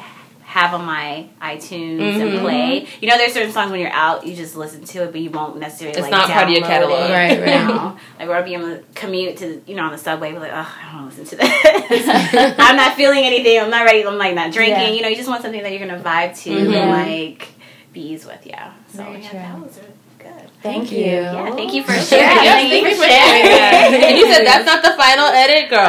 have 0.45 0.73
on 0.73 0.85
my 0.85 1.27
iTunes 1.41 1.99
Mhm. 1.99 2.21
and 2.31 2.39
play. 2.39 2.87
You 3.01 3.09
know, 3.09 3.17
there's 3.17 3.33
certain 3.33 3.51
songs 3.51 3.69
when 3.69 3.81
you're 3.81 3.91
out, 3.91 4.25
you 4.25 4.33
just 4.35 4.55
listen 4.55 4.83
to 4.85 5.03
it, 5.03 5.11
but 5.11 5.19
you 5.21 5.29
won't 5.29 5.57
necessarily 5.59 5.91
It's 5.99 6.01
like 6.01 6.09
not 6.11 6.29
part 6.29 6.45
of 6.47 6.53
your 6.53 6.61
catalog. 6.65 7.09
Right, 7.11 7.39
right. 7.39 7.61
You 7.61 7.67
know? 7.67 7.97
Like, 8.17 8.29
we're 8.29 8.43
being 8.43 8.59
able 8.61 8.77
to 8.77 8.83
commute 8.95 9.37
to, 9.37 9.61
you 9.67 9.75
know, 9.75 9.83
on 9.83 9.91
the 9.91 9.97
subway, 9.97 10.31
be 10.31 10.39
like, 10.39 10.51
oh, 10.53 10.55
I 10.81 10.91
don't 10.93 11.01
want 11.03 11.13
to 11.15 11.19
listen 11.21 11.37
to 11.37 11.45
this. 11.89 12.07
I'm 12.57 12.77
not 12.77 12.95
feeling 12.95 13.23
anything. 13.25 13.59
I'm 13.59 13.69
not 13.69 13.83
ready. 13.83 14.05
I'm 14.05 14.17
like 14.17 14.33
not 14.35 14.51
drinking. 14.53 14.81
Yeah. 14.81 14.89
You 14.91 15.01
know, 15.01 15.09
you 15.09 15.17
just 15.17 15.27
want 15.29 15.41
something 15.43 15.61
that 15.61 15.71
you're 15.71 15.85
gonna 15.85 16.01
vibe 16.01 16.41
to 16.43 16.49
Mhm. 16.49 16.73
and 16.75 16.91
like 16.91 17.49
be 17.97 18.13
ease 18.13 18.25
with. 18.25 18.45
you. 18.45 18.53
So 18.93 19.03
Very 19.03 19.21
yeah, 19.21 19.29
true. 19.29 19.39
that 19.39 19.59
was 19.59 19.77
really 19.77 19.93
good. 20.19 20.49
Thank 20.61 20.91
you. 20.91 20.99
you. 20.99 21.05
Yeah, 21.05 21.55
thank 21.55 21.73
you 21.73 21.83
for 21.83 21.93
Yeah, 21.97 22.01
sharing. 22.03 22.69
thank 22.69 22.85
you 22.87 22.95
for 22.95 23.03
sharing. 23.07 24.03
and 24.07 24.17
you 24.17 24.25
said 24.33 24.45
that's 24.45 24.65
not 24.65 24.81
the 24.83 24.93
final 24.97 25.25
edit, 25.27 25.69
girl. 25.69 25.79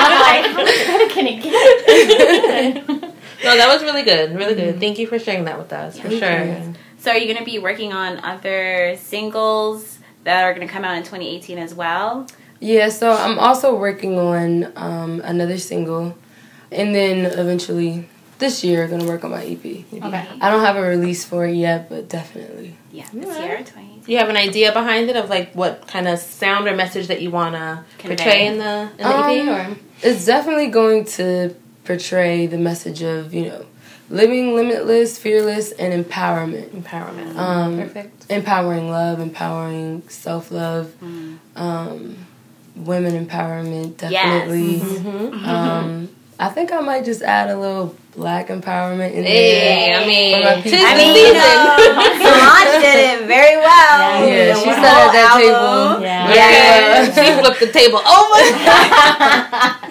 I'm 0.00 0.20
like, 0.20 0.50
how 0.52 0.62
much 0.64 0.86
better 0.86 1.08
can 1.14 1.26
it 1.26 1.42
get? 1.42 3.00
no, 3.44 3.56
that 3.56 3.68
was 3.72 3.82
really 3.82 4.02
good, 4.02 4.34
really 4.36 4.54
good. 4.54 4.80
Thank 4.80 4.98
you 4.98 5.06
for 5.06 5.18
sharing 5.18 5.44
that 5.44 5.58
with 5.58 5.72
us, 5.72 5.98
for 5.98 6.08
Thank 6.08 6.22
sure. 6.22 6.44
you. 6.44 6.74
So 6.98 7.12
are 7.12 7.16
you 7.16 7.26
going 7.26 7.38
to 7.38 7.44
be 7.44 7.58
working 7.58 7.92
on 7.92 8.18
other 8.24 8.96
singles 8.98 9.98
that 10.24 10.42
are 10.44 10.52
going 10.54 10.66
to 10.66 10.72
come 10.72 10.84
out 10.84 10.96
in 10.96 11.02
2018 11.04 11.58
as 11.58 11.74
well? 11.74 12.26
Yeah, 12.60 12.88
so 12.88 13.12
I'm 13.12 13.38
also 13.38 13.74
working 13.76 14.18
on 14.18 14.72
um, 14.76 15.20
another 15.24 15.58
single, 15.58 16.18
and 16.72 16.92
then 16.94 17.24
eventually 17.38 18.08
this 18.38 18.62
year 18.64 18.86
gonna 18.88 19.04
work 19.06 19.24
on 19.24 19.30
my 19.32 19.44
EP. 19.44 19.64
Okay. 19.92 20.26
I 20.40 20.50
don't 20.50 20.60
have 20.64 20.76
a 20.76 20.82
release 20.82 21.24
for 21.24 21.46
it 21.46 21.54
yet, 21.54 21.88
but 21.88 22.08
definitely. 22.08 22.74
Yeah, 22.92 23.06
this 23.12 23.26
Alright. 23.26 23.44
year, 23.44 23.58
2018. 23.58 24.00
Do 24.06 24.12
you 24.12 24.18
have 24.18 24.28
an 24.28 24.36
idea 24.36 24.72
behind 24.72 25.10
it 25.10 25.16
of 25.16 25.28
like 25.28 25.52
what 25.54 25.86
kind 25.86 26.08
of 26.08 26.18
sound 26.18 26.66
or 26.68 26.74
message 26.76 27.08
that 27.08 27.20
you 27.20 27.30
want 27.30 27.54
to 27.54 27.84
Convey. 27.98 28.16
portray 28.16 28.46
in 28.46 28.58
the 28.58 28.88
in 28.98 29.04
the 29.04 29.04
EP? 29.04 29.40
Um, 29.40 29.48
Or 29.72 29.76
It's 30.02 30.24
definitely 30.24 30.68
going 30.68 31.04
to 31.16 31.54
portray 31.84 32.46
the 32.46 32.58
message 32.58 33.02
of 33.02 33.34
you 33.34 33.46
know 33.48 33.66
living 34.10 34.54
limitless, 34.54 35.18
fearless, 35.18 35.72
and 35.72 35.92
empowerment. 36.04 36.68
empowerment? 36.70 37.36
Um, 37.36 37.76
Perfect. 37.78 38.26
empowering 38.30 38.90
love, 38.90 39.20
empowering 39.20 40.02
self 40.08 40.50
love, 40.50 40.92
Mm. 41.02 41.38
um, 41.56 42.26
women 42.76 43.26
empowerment, 43.26 44.00
Yes. 44.00 44.12
definitely. 44.12 44.78
Mm-hmm. 44.80 45.44
Um, 45.44 46.08
I 46.38 46.48
think 46.48 46.72
I 46.72 46.80
might 46.80 47.04
just 47.04 47.20
add 47.20 47.50
a 47.50 47.58
little 47.58 47.94
black 48.18 48.48
empowerment 48.48 49.14
in 49.14 49.22
Hey, 49.22 49.94
there. 49.94 50.02
I 50.02 50.06
mean, 50.06 50.34
For 50.34 50.42
my 50.42 50.54
tis 50.60 50.72
people. 50.74 50.82
the 50.82 50.90
I 50.90 50.94
mean, 50.98 51.14
you 51.16 51.32
know, 51.38 52.18
Solange 52.26 52.82
did 52.82 52.98
it 52.98 53.20
very 53.30 53.56
well. 53.56 53.98
Yeah, 54.26 54.34
Yeah, 54.34 54.54
she 54.58 54.66
one 54.66 54.74
sat 54.82 54.98
at 55.06 55.12
that 55.14 55.26
album. 55.30 55.46
table. 55.46 56.02
Yeah. 56.02 56.34
Yeah. 56.34 57.06
Okay. 57.06 57.14
she 57.14 57.30
flipped 57.38 57.60
the 57.62 57.70
table 57.70 58.02
over. 58.02 58.40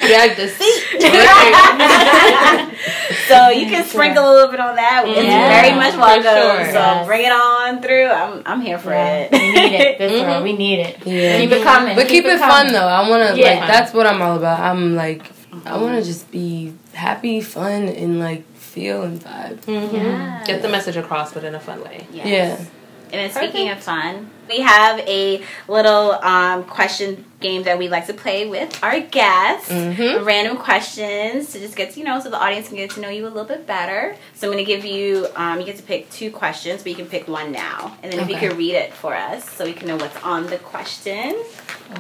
Dragged 0.04 0.36
the 0.44 0.48
seat. 0.52 0.84
So 3.28 3.50
you 3.50 3.66
can 3.68 3.84
sprinkle 3.84 4.24
a 4.24 4.32
little 4.34 4.50
bit 4.52 4.60
on 4.62 4.76
that. 4.78 5.04
It's 5.06 5.20
Yeah, 5.28 5.50
very 5.62 5.76
much 5.76 5.96
welcome. 5.98 6.24
sure. 6.24 6.66
So 6.72 6.80
Yes. 6.80 7.06
bring 7.08 7.26
it 7.26 7.32
on 7.34 7.82
through. 7.82 8.08
I'm 8.08 8.42
I'm 8.46 8.62
here 8.62 8.78
for 8.80 8.92
Yeah, 8.92 9.28
it. 9.28 9.32
we 9.34 9.52
need 9.52 9.74
it. 9.82 9.98
This 9.98 10.12
Mhm. 10.22 10.44
we 10.44 10.54
need 10.54 10.80
it. 10.80 10.96
Yeah. 11.04 11.38
Keep 11.38 11.52
it 11.52 11.64
coming. 11.64 11.96
But 11.98 12.08
keep, 12.08 12.24
it, 12.26 12.40
fun 12.40 12.72
though. 12.72 12.88
I 12.88 13.10
want 13.10 13.28
to 13.28 13.36
Yeah. 13.42 13.60
like 13.60 13.68
that's 13.68 13.94
what 13.94 14.06
I'm 14.08 14.22
all 14.22 14.38
about. 14.38 14.60
I'm 14.62 14.96
like 14.96 15.24
I 15.66 15.76
want 15.78 16.00
to 16.00 16.04
just 16.08 16.32
be 16.32 16.72
happy, 16.98 17.40
fun, 17.42 17.88
and 17.90 18.20
like 18.20 18.44
feel 18.56 19.04
and 19.04 19.20
vibe. 19.22 19.58
Mhm. 19.66 19.94
Yeah. 19.94 20.44
Get 20.46 20.62
the 20.62 20.70
message 20.70 20.98
across, 20.98 21.34
but 21.34 21.44
in 21.44 21.56
a 21.56 21.60
fun 21.60 21.84
way. 21.84 22.08
Yes. 22.12 22.28
Yeah. 22.28 22.66
And 23.10 23.22
then 23.22 23.32
speaking 23.32 23.70
of 23.70 23.80
fun, 23.82 24.30
we 24.50 24.60
have 24.60 25.00
a 25.08 25.42
little 25.70 26.12
um, 26.12 26.66
question 26.66 27.24
game 27.40 27.64
that 27.64 27.78
we 27.80 27.88
like 27.88 28.06
to 28.08 28.14
play 28.14 28.46
with 28.50 28.78
our 28.84 29.00
guests. 29.00 29.72
Mhm. 29.72 30.26
Random 30.26 30.58
questions 30.58 31.54
to 31.54 31.60
just 31.60 31.78
get 31.78 31.94
to, 31.94 32.00
you 32.00 32.06
know, 32.06 32.20
so 32.20 32.30
the 32.30 32.38
audience 32.38 32.68
can 32.68 32.76
get 32.76 32.90
to 32.92 33.00
know 33.00 33.08
you 33.08 33.24
a 33.26 33.30
little 33.30 33.46
bit 33.46 33.66
better. 33.66 34.18
So 34.36 34.48
I'm 34.48 34.54
going 34.54 34.66
to 34.66 34.70
give 34.70 34.84
you, 34.84 35.28
um, 35.38 35.60
you 35.62 35.66
get 35.66 35.78
to 35.78 35.84
pick 35.84 36.10
two 36.10 36.32
questions, 36.32 36.84
but 36.84 36.90
you 36.90 36.96
can 36.98 37.06
pick 37.06 37.30
one 37.30 37.54
now. 37.54 37.96
And 38.04 38.12
then 38.12 38.20
if 38.20 38.28
you 38.30 38.36
Okay. 38.36 38.50
could 38.50 38.58
read 38.58 38.76
it 38.76 38.94
for 38.94 39.16
us 39.16 39.50
so 39.50 39.64
we 39.64 39.72
can 39.74 39.88
know 39.88 39.96
what's 39.96 40.18
on 40.24 40.48
the 40.48 40.58
question. 40.58 41.34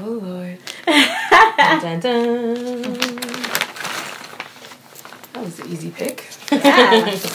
Oh 0.03 0.19
lord, 0.21 0.57
Dun, 1.81 1.99
dun. 2.01 3.33
That 5.37 5.45
was 5.45 5.59
an 5.59 5.67
easy 5.71 5.91
pick. 5.91 6.25
Yeah. 6.51 7.15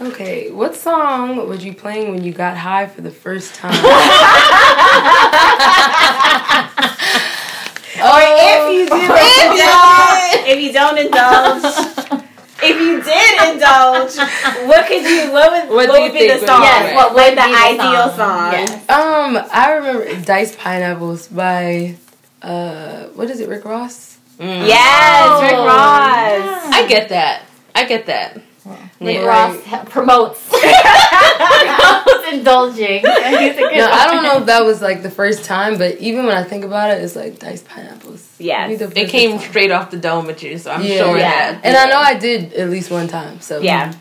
Okay, 0.00 0.50
what 0.50 0.74
song 0.74 1.46
would 1.46 1.62
you 1.62 1.74
playing 1.74 2.10
when 2.10 2.24
you 2.24 2.32
got 2.32 2.56
high 2.56 2.86
for 2.86 3.02
the 3.02 3.10
first 3.10 3.54
time? 3.54 3.74
Or 8.00 8.16
if 8.16 8.72
you 8.72 8.88
do 8.88 8.94
indulge, 8.96 10.48
if 10.48 10.58
you 10.58 10.72
don't 10.72 10.96
indulge, 10.96 11.64
if 12.62 12.80
you 12.80 13.02
did 13.02 13.52
indulge, 13.52 14.16
what 14.66 14.86
could 14.86 15.04
you? 15.04 15.30
What 15.32 15.52
would 15.52 15.68
What 15.68 15.88
what, 15.90 16.00
would 16.00 16.12
be 16.14 16.28
the 16.28 16.38
song? 16.46 16.62
be 16.62 16.64
Yes, 16.64 16.94
what 16.96 17.12
would 17.14 17.36
the 17.36 17.42
be 17.44 17.52
the 17.52 17.58
ideal 17.58 18.08
song? 18.08 18.16
song? 18.16 18.52
Yes. 18.52 18.88
um, 18.88 19.36
I 19.52 19.72
remember 19.72 20.22
Diced 20.24 20.56
Pineapples 20.58 21.28
by 21.28 21.96
uh, 22.40 23.08
what 23.08 23.28
is 23.28 23.40
it, 23.40 23.50
Rick 23.50 23.66
Ross? 23.66 24.16
Mm. 24.40 24.66
Yes, 24.66 25.42
Rick 25.42 25.52
Oh, 25.54 25.66
Ross. 25.66 26.72
I 26.74 26.86
get 26.88 27.08
that. 27.10 27.42
I 27.74 27.84
get 27.84 28.06
that. 28.06 28.36
Rick 29.00 29.16
Yeah. 29.16 29.24
Ross 29.24 29.62
ha- 29.64 29.84
promotes. 29.84 30.48
promotes 30.48 32.32
indulging. 32.32 33.00
He's 33.00 33.04
a 33.04 33.54
good 33.56 33.76
No, 33.76 33.90
I 33.90 34.06
don't 34.10 34.22
know 34.22 34.38
if 34.38 34.46
that 34.46 34.64
was 34.64 34.80
like 34.82 35.02
the 35.02 35.10
first 35.10 35.44
time, 35.44 35.76
but 35.78 35.98
even 35.98 36.24
when 36.26 36.36
I 36.36 36.44
think 36.44 36.64
about 36.64 36.90
it, 36.90 37.02
it's 37.02 37.16
like 37.16 37.38
Diced 37.38 37.66
Pineapples. 37.68 38.36
Yeah, 38.38 38.68
It 38.68 39.08
came 39.10 39.38
time. 39.38 39.40
straight 39.50 39.70
off 39.70 39.90
the 39.90 39.96
dome 39.98 40.26
with 40.26 40.42
you, 40.42 40.56
so 40.58 40.70
I'm 40.70 40.82
Yeah. 40.82 40.98
sure 41.04 41.18
Yeah. 41.18 41.52
that. 41.52 41.60
and 41.64 41.76
I 41.76 41.86
know 41.88 41.98
I 41.98 42.14
did 42.14 42.52
at 42.54 42.70
least 42.70 42.90
one 42.90 43.08
time. 43.08 43.40
So 43.40 43.60
Yeah. 43.60 43.92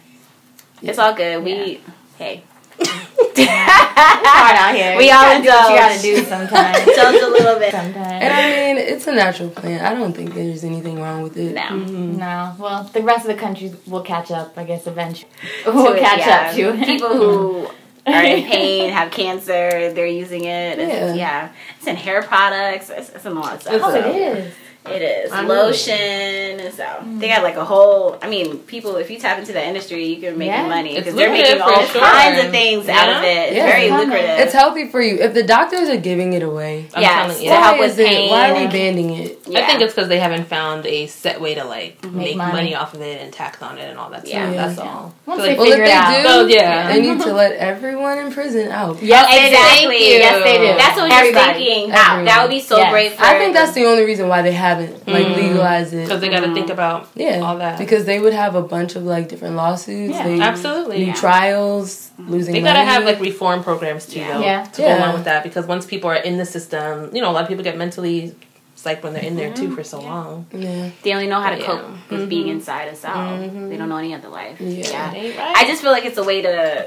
It's 0.81 0.97
all 0.99 1.13
good. 1.13 1.43
We 1.43 1.81
hey. 2.17 2.43
hard 3.19 4.55
out 4.57 4.75
here. 4.75 4.97
We 4.97 5.07
You 5.07 5.13
all 5.13 5.23
gotta 5.23 5.43
do 5.43 5.49
what 5.49 5.69
you 5.69 5.77
gotta 5.77 6.01
do 6.01 6.23
sometimes. 6.23 6.77
Indulge 6.87 7.21
a 7.21 7.27
little 7.27 7.59
bit. 7.59 7.71
Sometimes. 7.71 8.23
And. 8.23 8.33
I 8.33 8.73
mean, 8.73 8.77
it's 8.77 9.07
a 9.07 9.13
natural 9.13 9.49
plant. 9.49 9.83
I 9.83 9.93
don't 9.93 10.13
think 10.13 10.33
there's 10.33 10.63
anything 10.63 11.01
wrong 11.01 11.23
with 11.23 11.37
it. 11.37 11.53
No. 11.53 11.61
Mm-hmm. 11.61 12.17
No, 12.17 12.55
well, 12.59 12.83
the 12.83 13.01
rest 13.01 13.27
of 13.27 13.35
the 13.35 13.39
country 13.39 13.73
will 13.87 14.01
catch 14.01 14.31
up, 14.31 14.57
I 14.57 14.63
guess, 14.63 14.87
eventually. 14.87 15.31
We'll 15.65 15.93
it, 15.93 15.99
catch 15.99 16.19
yeah. 16.19 16.49
up 16.49 16.55
to 16.55 16.81
it. 16.81 16.85
People 16.85 17.09
who 17.09 17.67
are 18.07 18.23
in 18.23 18.43
pain, 18.45 18.89
have 18.91 19.11
cancer, 19.11 19.93
they're 19.93 20.07
using 20.07 20.45
it. 20.45 20.79
It's, 20.79 20.93
Yeah. 20.93 21.13
yeah. 21.13 21.51
It's 21.77 21.87
in 21.87 21.95
hair 21.95 22.21
products. 22.23 22.89
It's, 22.89 23.09
it's 23.09 23.25
in 23.25 23.33
a 23.33 23.39
lot 23.39 23.55
of 23.55 23.61
stuff. 23.61 23.81
Oh, 23.83 23.91
so. 23.91 24.09
it 24.09 24.15
is. 24.15 24.53
It 24.85 25.01
is 25.01 25.31
I 25.31 25.41
know. 25.43 25.53
lotion. 25.65 26.71
So 26.71 26.85
they 27.19 27.27
got 27.27 27.43
like 27.43 27.57
a 27.57 27.65
whole. 27.65 28.17
I 28.21 28.29
mean, 28.29 28.59
people. 28.59 28.95
If 28.95 29.11
you 29.11 29.19
tap 29.19 29.37
into 29.37 29.51
the 29.53 29.63
industry, 29.63 30.05
you 30.05 30.21
can 30.21 30.37
make 30.37 30.47
Yeah. 30.47 30.67
money 30.67 30.95
because 30.95 31.13
they're 31.15 31.29
making 31.31 31.61
all 31.61 31.83
sure. 31.85 32.01
kinds 32.01 32.45
of 32.45 32.51
things 32.51 32.87
out 32.87 33.09
of 33.09 33.23
it. 33.23 33.49
It's 33.49 33.55
Yeah. 33.57 33.65
very 33.67 33.83
It's 33.85 33.93
lucrative. 33.97 34.39
It's 34.39 34.53
healthy 34.53 34.87
for 34.87 35.01
you. 35.01 35.17
If 35.19 35.33
the 35.33 35.43
doctors 35.43 35.89
are 35.89 35.97
giving 35.97 36.33
it 36.33 36.43
away, 36.43 36.85
I'm 36.95 37.01
Yes. 37.01 37.11
telling 37.27 37.43
you. 37.43 37.49
To 37.49 37.55
help 37.57 37.75
why 37.75 37.79
with 37.81 37.91
is 37.91 37.99
it- 37.99 38.07
pain. 38.07 38.29
Why 38.31 38.49
are 38.51 38.53
we 38.55 38.67
banning 38.67 39.09
it? 39.17 39.39
I 39.53 39.61
think 39.67 39.81
it's 39.81 39.93
because 39.93 40.07
they 40.09 40.19
haven't 40.19 40.47
found 40.47 40.85
a 40.85 41.07
set 41.07 41.41
way 41.41 41.55
to 41.55 41.65
like 41.65 42.03
make, 42.05 42.35
money. 42.37 42.51
money. 42.53 42.75
off 42.75 42.93
of 42.93 43.01
it 43.01 43.19
and 43.21 43.33
tax 43.33 43.61
on 43.61 43.77
it 43.77 43.89
and 43.89 43.97
all 43.99 44.09
that 44.11 44.25
stuff. 44.27 44.33
Yeah. 44.33 44.51
That's 44.67 44.79
all. 44.79 45.13
Once 45.25 45.39
So, 45.41 45.43
they 45.45 45.49
like, 45.51 45.57
Well, 45.57 45.67
if 45.67 45.71
figure 45.73 45.85
they 45.85 45.91
it 45.91 45.95
out. 45.95 46.17
do, 46.21 46.23
Well, 46.27 46.49
yeah. 46.49 46.93
they 46.93 47.01
need 47.01 47.21
to 47.21 47.33
let 47.41 47.53
everyone 47.53 48.17
in 48.19 48.31
prison 48.31 48.71
out. 48.71 48.97
Yes. 49.01 49.25
Exactly. 49.29 50.17
Yes, 50.17 50.43
they 50.43 50.57
do. 50.57 50.77
That's 50.77 50.97
what 50.97 51.11
Everybody. 51.11 51.63
you're 51.63 51.69
thinking. 51.75 51.91
That 51.91 52.39
would 52.43 52.51
be 52.51 52.59
so 52.61 52.89
great. 52.89 53.13
I 53.19 53.37
think 53.39 53.53
that's 53.53 53.73
the 53.73 53.85
only 53.85 54.05
reason 54.05 54.27
why 54.29 54.41
they 54.43 54.51
haven't 54.69 55.07
like 55.07 55.25
Mm. 55.25 55.35
legalized 55.35 55.93
it. 55.93 56.03
because 56.05 56.21
they 56.21 56.29
got 56.29 56.41
to 56.45 56.53
think 56.53 56.69
about 56.69 57.07
Yeah, 57.15 57.39
all 57.41 57.57
that. 57.57 57.77
because 57.77 58.05
they 58.05 58.19
would 58.19 58.33
have 58.33 58.55
a 58.55 58.61
bunch 58.61 58.95
of 58.95 59.03
like 59.03 59.27
different 59.29 59.55
lawsuits. 59.55 60.13
Yeah. 60.15 60.23
they, 60.23 60.39
Absolutely. 60.39 61.05
new 61.05 61.13
trials, 61.13 62.11
losing. 62.17 62.53
They 62.53 62.61
gotta 62.61 62.79
have 62.83 63.03
like 63.03 63.19
reform 63.19 63.63
programs 63.63 64.05
too, 64.05 64.19
Yeah. 64.19 64.33
though, 64.37 64.43
Yeah. 64.43 64.63
to 64.63 64.81
go 64.81 64.97
along 64.97 65.13
with 65.15 65.23
that. 65.25 65.43
Because 65.43 65.65
once 65.67 65.85
people 65.85 66.09
are 66.09 66.15
in 66.15 66.37
the 66.37 66.45
system, 66.45 67.09
you 67.13 67.21
know, 67.21 67.29
a 67.29 67.33
lot 67.33 67.43
of 67.43 67.47
people 67.49 67.63
get 67.63 67.77
mentally 67.77 68.33
psyched 68.77 69.03
when 69.03 69.11
they're 69.13 69.23
in 69.23 69.35
there 69.35 69.51
too 69.53 69.69
for 69.75 69.83
so 69.83 69.99
long. 69.99 70.45
Yeah, 70.53 70.89
They 71.03 71.11
only 71.13 71.27
know 71.27 71.41
how 71.41 71.49
to 71.49 71.59
Yeah. 71.59 71.65
cope 71.65 71.81
with 72.09 72.29
being 72.29 72.47
inside 72.47 72.87
a 72.87 72.95
cell. 72.95 73.13
Mhm. 73.13 73.69
They 73.69 73.75
don't 73.77 73.89
know 73.89 73.97
any 73.97 74.13
other 74.15 74.29
life. 74.29 74.55
Yeah. 74.59 75.13
Ain't 75.13 75.37
right. 75.37 75.53
I 75.57 75.65
just 75.65 75.81
feel 75.81 75.91
like 75.91 76.05
it's 76.05 76.17
a 76.17 76.23
way 76.23 76.41
to 76.43 76.85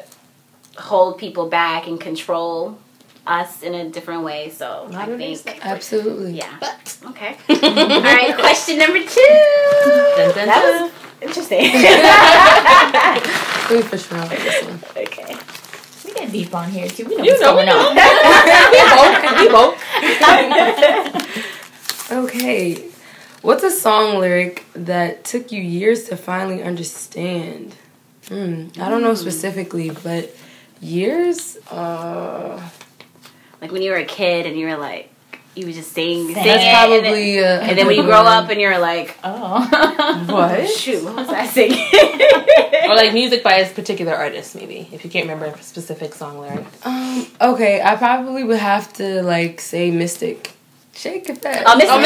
hold 0.79 1.18
people 1.18 1.49
back 1.49 1.87
and 1.87 2.01
control 2.01 2.79
us 3.27 3.63
in 3.63 3.75
a 3.75 3.89
different 3.91 4.25
way. 4.25 4.51
So 4.51 4.89
Not 4.91 5.09
I 5.09 5.13
a 5.13 5.37
think, 5.37 5.65
absolutely. 5.67 6.33
yeah. 6.33 6.57
But 6.61 6.99
Okay. 7.11 7.37
All 7.49 8.03
right. 8.03 8.35
Question 8.39 8.79
number 8.79 8.99
two. 9.01 9.41
Dun, 10.17 10.35
dun, 10.35 10.47
That 10.47 10.63
dun. 10.63 10.83
was 10.83 10.93
interesting. 11.21 11.61
Let 13.71 13.85
me 13.85 13.89
push 13.89 14.11
around 14.13 14.31
with 14.31 14.43
this 14.43 14.65
one. 14.65 14.81
okay. 15.05 15.37
We 16.05 16.13
get 16.15 16.33
deep 16.33 16.55
on 16.55 16.71
here 16.71 16.89
too. 16.89 17.05
We 17.07 17.17
know 17.17 17.25
You 17.25 17.31
what's 17.33 17.43
know, 17.43 17.55
we 17.57 17.63
on. 17.63 17.67
know. 17.67 17.95
we 19.41 19.49
both. 19.49 19.77
We 20.03 20.19
both. 21.29 21.53
Okay, 22.11 22.91
what's 23.41 23.63
a 23.65 23.71
song 23.71 24.19
lyric 24.21 24.65
that 24.75 25.25
took 25.25 25.51
you 25.51 25.63
years 25.63 26.05
to 26.11 26.17
finally 26.17 26.63
understand? 26.63 27.75
Hmm, 28.29 28.67
I 28.79 28.91
don't 28.91 29.03
know 29.03 29.15
specifically, 29.15 29.91
but 29.91 30.35
years. 30.81 31.57
Uh, 31.71 32.61
Like 33.62 33.70
when 33.72 33.81
you 33.83 33.92
were 33.92 33.96
a 33.96 34.05
kid 34.05 34.44
and 34.44 34.59
you 34.59 34.66
were 34.66 34.77
like, 34.77 35.09
you 35.55 35.66
were 35.66 35.72
just 35.72 35.92
singing, 35.92 36.27
singing, 36.29 36.35
That's 36.35 36.46
that's 36.46 36.64
and 36.64 36.92
then- 36.92 37.03
probably. 37.03 37.38
a, 37.38 37.61
And 37.61 37.79
then 37.79 37.87
when 37.87 37.96
you 37.96 38.03
grow 38.03 38.20
up 38.22 38.48
and 38.51 38.61
you're 38.61 38.79
like, 38.79 39.16
Oh. 39.22 40.25
what? 40.29 40.66
shoot, 40.68 41.03
what 41.05 41.14
was 41.16 41.29
I 41.29 41.46
singing? 41.46 41.87
Or 42.88 42.96
like 42.96 43.12
music 43.14 43.42
by 43.44 43.55
a 43.55 43.68
particular 43.72 44.12
artist, 44.14 44.55
maybe 44.57 44.88
if 44.92 45.05
you 45.05 45.11
can't 45.11 45.25
remember 45.29 45.46
a 45.46 45.57
specific 45.62 46.12
song 46.14 46.38
lyric. 46.38 46.64
Um, 46.85 47.27
okay, 47.40 47.81
I 47.81 47.94
probably 47.96 48.42
would 48.44 48.59
have 48.59 48.92
to 48.94 49.22
like 49.22 49.61
say 49.61 49.90
Mystic. 49.92 50.51
Shake 50.94 51.29
it 51.31 51.40
back. 51.40 51.62
Oh, 51.64 51.79
Mystikal. 51.79 52.03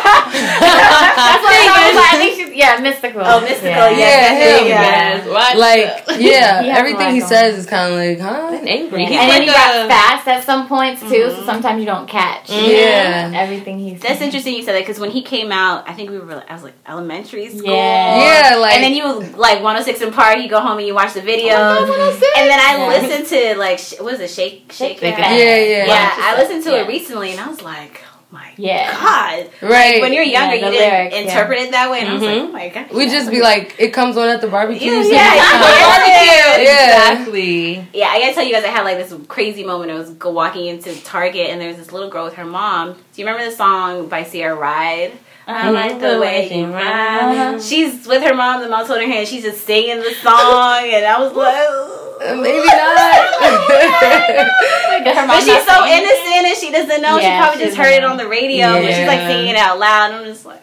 That's 0.32 1.42
what 1.42 1.54
I 1.54 1.88
was 1.88 1.96
like. 1.96 2.14
I 2.14 2.16
think 2.18 2.34
she's, 2.36 2.54
yeah, 2.56 2.76
Mystikal. 2.80 3.22
Oh, 3.24 3.40
Mystikal, 3.44 3.90
Yeah. 3.92 3.98
yes. 3.98 4.40
Yeah, 4.40 4.58
him. 4.58 4.66
Yes, 4.68 5.28
what? 5.28 5.56
Like, 5.58 6.20
yeah, 6.20 6.62
has 6.62 6.78
everything 6.78 7.14
he 7.14 7.20
black 7.20 7.22
on. 7.22 7.28
says 7.28 7.58
is 7.58 7.66
kind 7.66 7.92
of 7.92 7.98
like, 7.98 8.18
huh? 8.20 8.56
And 8.58 8.68
angry. 8.68 9.02
Yeah. 9.02 9.08
He's 9.08 9.18
And 9.20 9.30
then 9.30 9.38
like 9.40 9.48
he 9.48 9.54
got 9.54 9.84
a- 9.86 9.88
fast 9.88 10.28
at 10.28 10.44
some 10.44 10.68
points 10.68 11.00
too, 11.02 11.08
so 11.08 11.14
mm-hmm. 11.36 11.44
sometimes 11.46 11.80
you 11.80 11.86
don't 11.86 12.08
catch. 12.08 12.48
Mm-hmm. 12.48 12.70
Yeah. 12.70 13.32
Everything 13.34 13.78
he's 13.78 14.00
That's 14.00 14.20
interesting 14.20 14.54
you 14.54 14.62
said 14.62 14.74
that 14.74 14.80
because 14.82 14.98
when 15.00 15.10
he 15.10 15.22
came 15.22 15.52
out, 15.52 15.88
I 15.88 15.92
think 15.94 16.10
we 16.10 16.18
were, 16.18 16.26
like 16.36 16.50
I 16.50 16.54
was 16.54 16.62
like 16.62 16.74
elementary 16.86 17.48
school. 17.50 17.72
Yeah. 17.72 18.50
Yeah, 18.50 18.56
like 18.56 18.74
and 18.74 18.84
then 18.84 18.94
you 18.94 19.20
like 19.36 19.62
106 19.62 20.14
& 20.14 20.16
Park, 20.16 20.38
you 20.38 20.48
go 20.48 20.60
home 20.60 20.78
and 20.78 20.86
you 20.86 20.94
watch 20.94 21.14
the 21.14 21.22
video. 21.22 21.54
Oh, 21.56 21.86
oh 21.88 22.32
and 22.36 22.48
then 22.50 22.60
I 22.60 22.76
Yeah. 22.76 22.86
listened 23.08 23.26
to 23.28 23.58
like, 23.58 23.78
sh- 23.78 23.94
what 24.00 24.14
is 24.14 24.20
it, 24.20 24.30
Shake, 24.30 24.72
Shake, 24.72 24.98
Shake 24.98 25.02
It? 25.02 25.14
It. 25.14 25.18
Yeah, 25.18 25.56
yeah. 25.58 25.86
Yeah, 25.86 26.16
I 26.18 26.36
listened 26.42 26.62
to 26.64 26.70
Yeah. 26.70 26.82
it 26.82 26.88
recently 26.88 27.30
and 27.32 27.40
I 27.40 27.48
was 27.48 27.62
like, 27.62 28.02
oh 28.04 28.13
my 28.34 28.50
Yeah. 28.58 28.92
God. 28.92 29.50
right. 29.62 30.00
When 30.02 30.12
you're 30.12 30.22
younger, 30.24 30.56
Yeah, 30.56 30.60
you 30.60 30.64
the 30.66 30.70
didn't 30.78 30.92
lyrics, 30.92 31.14
yeah. 31.14 31.20
interpret 31.22 31.58
it 31.60 31.70
that 31.70 31.90
way. 31.90 32.00
And 32.00 32.08
I 32.08 32.12
was 32.14 32.22
like, 32.22 32.36
Mhm. 32.36 32.48
oh 32.48 32.52
my 32.52 32.68
God. 32.68 32.86
we 32.92 33.06
just 33.06 33.30
be 33.30 33.40
like, 33.40 33.76
it 33.78 33.90
comes 33.92 34.16
on 34.18 34.28
at 34.28 34.40
the 34.42 34.48
barbecue. 34.48 34.90
Yeah, 34.90 35.02
so 35.02 35.08
yeah, 35.08 35.32
we- 35.32 36.10
yeah. 36.10 36.62
Yeah. 36.62 37.12
Exactly. 37.12 37.86
Yeah, 37.94 38.08
I 38.08 38.20
gotta 38.20 38.34
tell 38.34 38.44
you 38.44 38.52
guys, 38.52 38.64
I 38.64 38.68
had 38.68 38.82
like 38.84 38.98
this 38.98 39.14
crazy 39.28 39.64
moment. 39.64 39.90
I 39.90 39.94
was 39.94 40.10
walking 40.22 40.66
into 40.66 40.94
Target 41.02 41.48
and 41.50 41.60
there 41.60 41.68
was 41.68 41.78
this 41.78 41.92
little 41.92 42.10
girl 42.10 42.24
with 42.24 42.34
her 42.34 42.44
mom. 42.44 42.92
Do 42.92 42.98
you 43.22 43.26
remember 43.26 43.48
the 43.48 43.56
song 43.56 44.08
by 44.08 44.24
Ciara 44.24 44.54
Ride? 44.54 45.12
I 45.46 45.68
like 45.70 46.00
the 46.00 46.18
way 46.18 46.48
you 46.50 46.66
ride. 46.72 46.82
Uh-huh. 46.82 47.60
She's 47.60 48.06
with 48.06 48.22
her 48.22 48.32
mom. 48.34 48.62
The 48.62 48.68
mom's 48.68 48.88
holding 48.88 49.08
her 49.08 49.14
hand. 49.14 49.28
She's 49.28 49.42
just 49.44 49.66
singing 49.66 49.98
the 49.98 50.14
song, 50.22 50.78
and 50.84 51.04
I 51.04 51.20
was 51.20 51.32
like, 51.34 52.03
Maybe 52.20 52.66
not. 52.66 53.30
But 55.04 55.40
she's 55.42 55.64
so 55.66 55.84
innocent 55.86 56.44
and 56.46 56.56
she 56.56 56.70
doesn't 56.70 57.02
know. 57.02 57.18
she 57.20 57.26
probably 57.26 57.62
just 57.64 57.76
heard 57.76 57.92
it 57.92 58.04
on 58.04 58.16
the 58.16 58.26
radio, 58.28 58.72
but 58.80 58.82
she's 58.94 59.06
like 59.06 59.18
Yeah. 59.20 59.28
singing 59.28 59.48
it 59.50 59.56
out 59.56 59.78
loud. 59.78 60.12
I'm 60.12 60.24
just 60.24 60.46
like, 60.46 60.62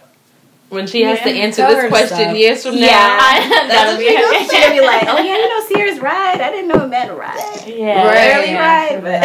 When 0.69 0.87
she 0.87 1.03
has 1.03 1.19
to 1.19 1.29
answer 1.29 1.67
this 1.67 1.89
question 1.89 2.17
stop. 2.17 2.35
years 2.35 2.63
from 2.65 2.75
Yeah. 2.75 2.87
now. 2.89 3.67
That'll 3.67 3.97
be 3.97 4.07
she's 4.07 4.51
gonna 4.51 4.73
be 4.73 4.81
like, 4.81 5.03
oh 5.03 5.17
yeah, 5.19 5.33
I 5.33 5.37
didn't 5.37 5.49
know 5.49 5.77
Ciara's 5.77 5.99
ride. 5.99 6.41
I 6.41 6.49
didn't 6.51 6.69
know 6.69 6.83
it 6.85 6.87
meant 6.87 7.11
ride. 7.17 7.63
Yeah. 7.67 8.07
Right. 8.07 8.35
Early 8.37 8.51
yeah. 8.51 8.59
ride, 8.59 9.01
but 9.03 9.21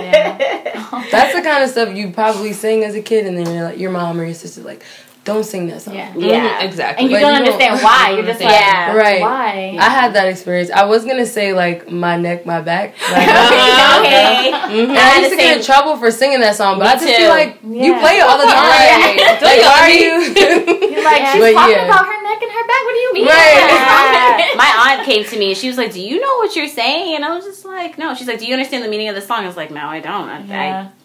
Yeah. 0.00 1.08
That's 1.10 1.34
the 1.34 1.42
kind 1.42 1.64
of 1.64 1.70
stuff 1.70 1.94
you 1.94 2.10
probably 2.10 2.52
sing 2.52 2.84
as 2.84 2.94
a 2.94 3.02
kid, 3.02 3.26
and 3.26 3.36
then 3.36 3.52
you're 3.52 3.64
like, 3.64 3.78
your 3.78 3.90
mom 3.90 4.20
or 4.20 4.24
your 4.24 4.34
sister 4.34 4.62
like, 4.62 4.82
don't 5.24 5.44
sing 5.44 5.66
that 5.68 5.82
song. 5.82 5.94
Yeah. 5.94 6.12
Yeah. 6.16 6.60
Mhm, 6.60 6.64
exactly. 6.64 7.02
And 7.04 7.10
you 7.10 7.16
But 7.16 7.20
don't 7.20 7.32
you 7.32 7.38
don't- 7.44 7.60
understand 7.60 7.82
why. 7.84 8.10
You're 8.14 8.24
just 8.24 8.40
like, 8.40 8.50
Yeah. 8.50 8.96
Right. 8.96 9.20
why? 9.20 9.76
I 9.78 9.88
had 9.90 10.14
that 10.14 10.28
experience. 10.28 10.70
I 10.70 10.84
was 10.86 11.04
gonna 11.04 11.26
say 11.26 11.52
like 11.52 11.90
my 11.90 12.16
neck, 12.16 12.46
my 12.46 12.60
back. 12.60 12.94
Like, 13.12 13.28
okay. 13.28 14.50
Mhm. 14.70 14.88
And 14.90 14.98
I 14.98 15.00
had 15.00 15.20
used 15.22 15.30
to 15.32 15.36
get 15.36 15.56
in 15.58 15.62
trouble 15.64 15.96
for 15.96 16.10
singing 16.10 16.40
that 16.40 16.56
song, 16.56 16.78
but 16.78 16.84
Me 16.84 16.90
I 16.90 16.94
just 16.94 17.06
too. 17.06 17.14
feel 17.20 17.28
like 17.30 17.58
you 17.62 17.92
play 17.98 18.16
it 18.18 18.24
all 18.24 18.38
the 18.38 18.44
time. 18.46 18.64
Right. 18.70 19.38
Like, 19.42 19.60
why 19.60 19.78
are 19.82 19.90
you? 19.90 20.12
You're 20.94 21.04
like, 21.04 21.26
she's 21.32 21.40
But 21.42 21.52
talking 21.52 21.74
yeah. 21.76 21.84
about 21.90 22.06
her 22.06 22.18
neck 22.22 22.38
and 22.42 22.52
her 22.52 22.64
back. 22.70 22.82
What 22.86 22.94
do 22.94 23.00
you 23.06 23.12
mean? 23.14 23.26
Right. 23.26 23.60
What's 23.66 23.90
wrong 23.90 24.06
with 24.38 24.46
it? 24.46 24.56
My 24.56 24.70
aunt 24.94 25.04
came 25.06 25.24
to 25.24 25.38
me 25.38 25.48
and 25.52 25.56
she 25.56 25.68
was 25.68 25.76
like, 25.76 25.92
"Do 25.92 26.00
you 26.00 26.20
know 26.20 26.34
what 26.38 26.54
you're 26.56 26.68
saying?" 26.68 27.16
And 27.16 27.24
I 27.24 27.34
was 27.34 27.44
just 27.44 27.64
like, 27.64 27.98
"No." 27.98 28.14
She's 28.14 28.26
like, 28.28 28.38
"Do 28.38 28.46
you 28.46 28.54
understand 28.54 28.84
the 28.84 28.88
meaning 28.88 29.08
of 29.08 29.14
the 29.14 29.20
song?" 29.22 29.44
I 29.44 29.46
was 29.46 29.56
like, 29.56 29.70
"No, 29.70 29.84
I 29.86 30.00
don't." 30.00 30.28
I, 30.28 30.40
Yeah. 30.46 30.86
I, 30.88 30.99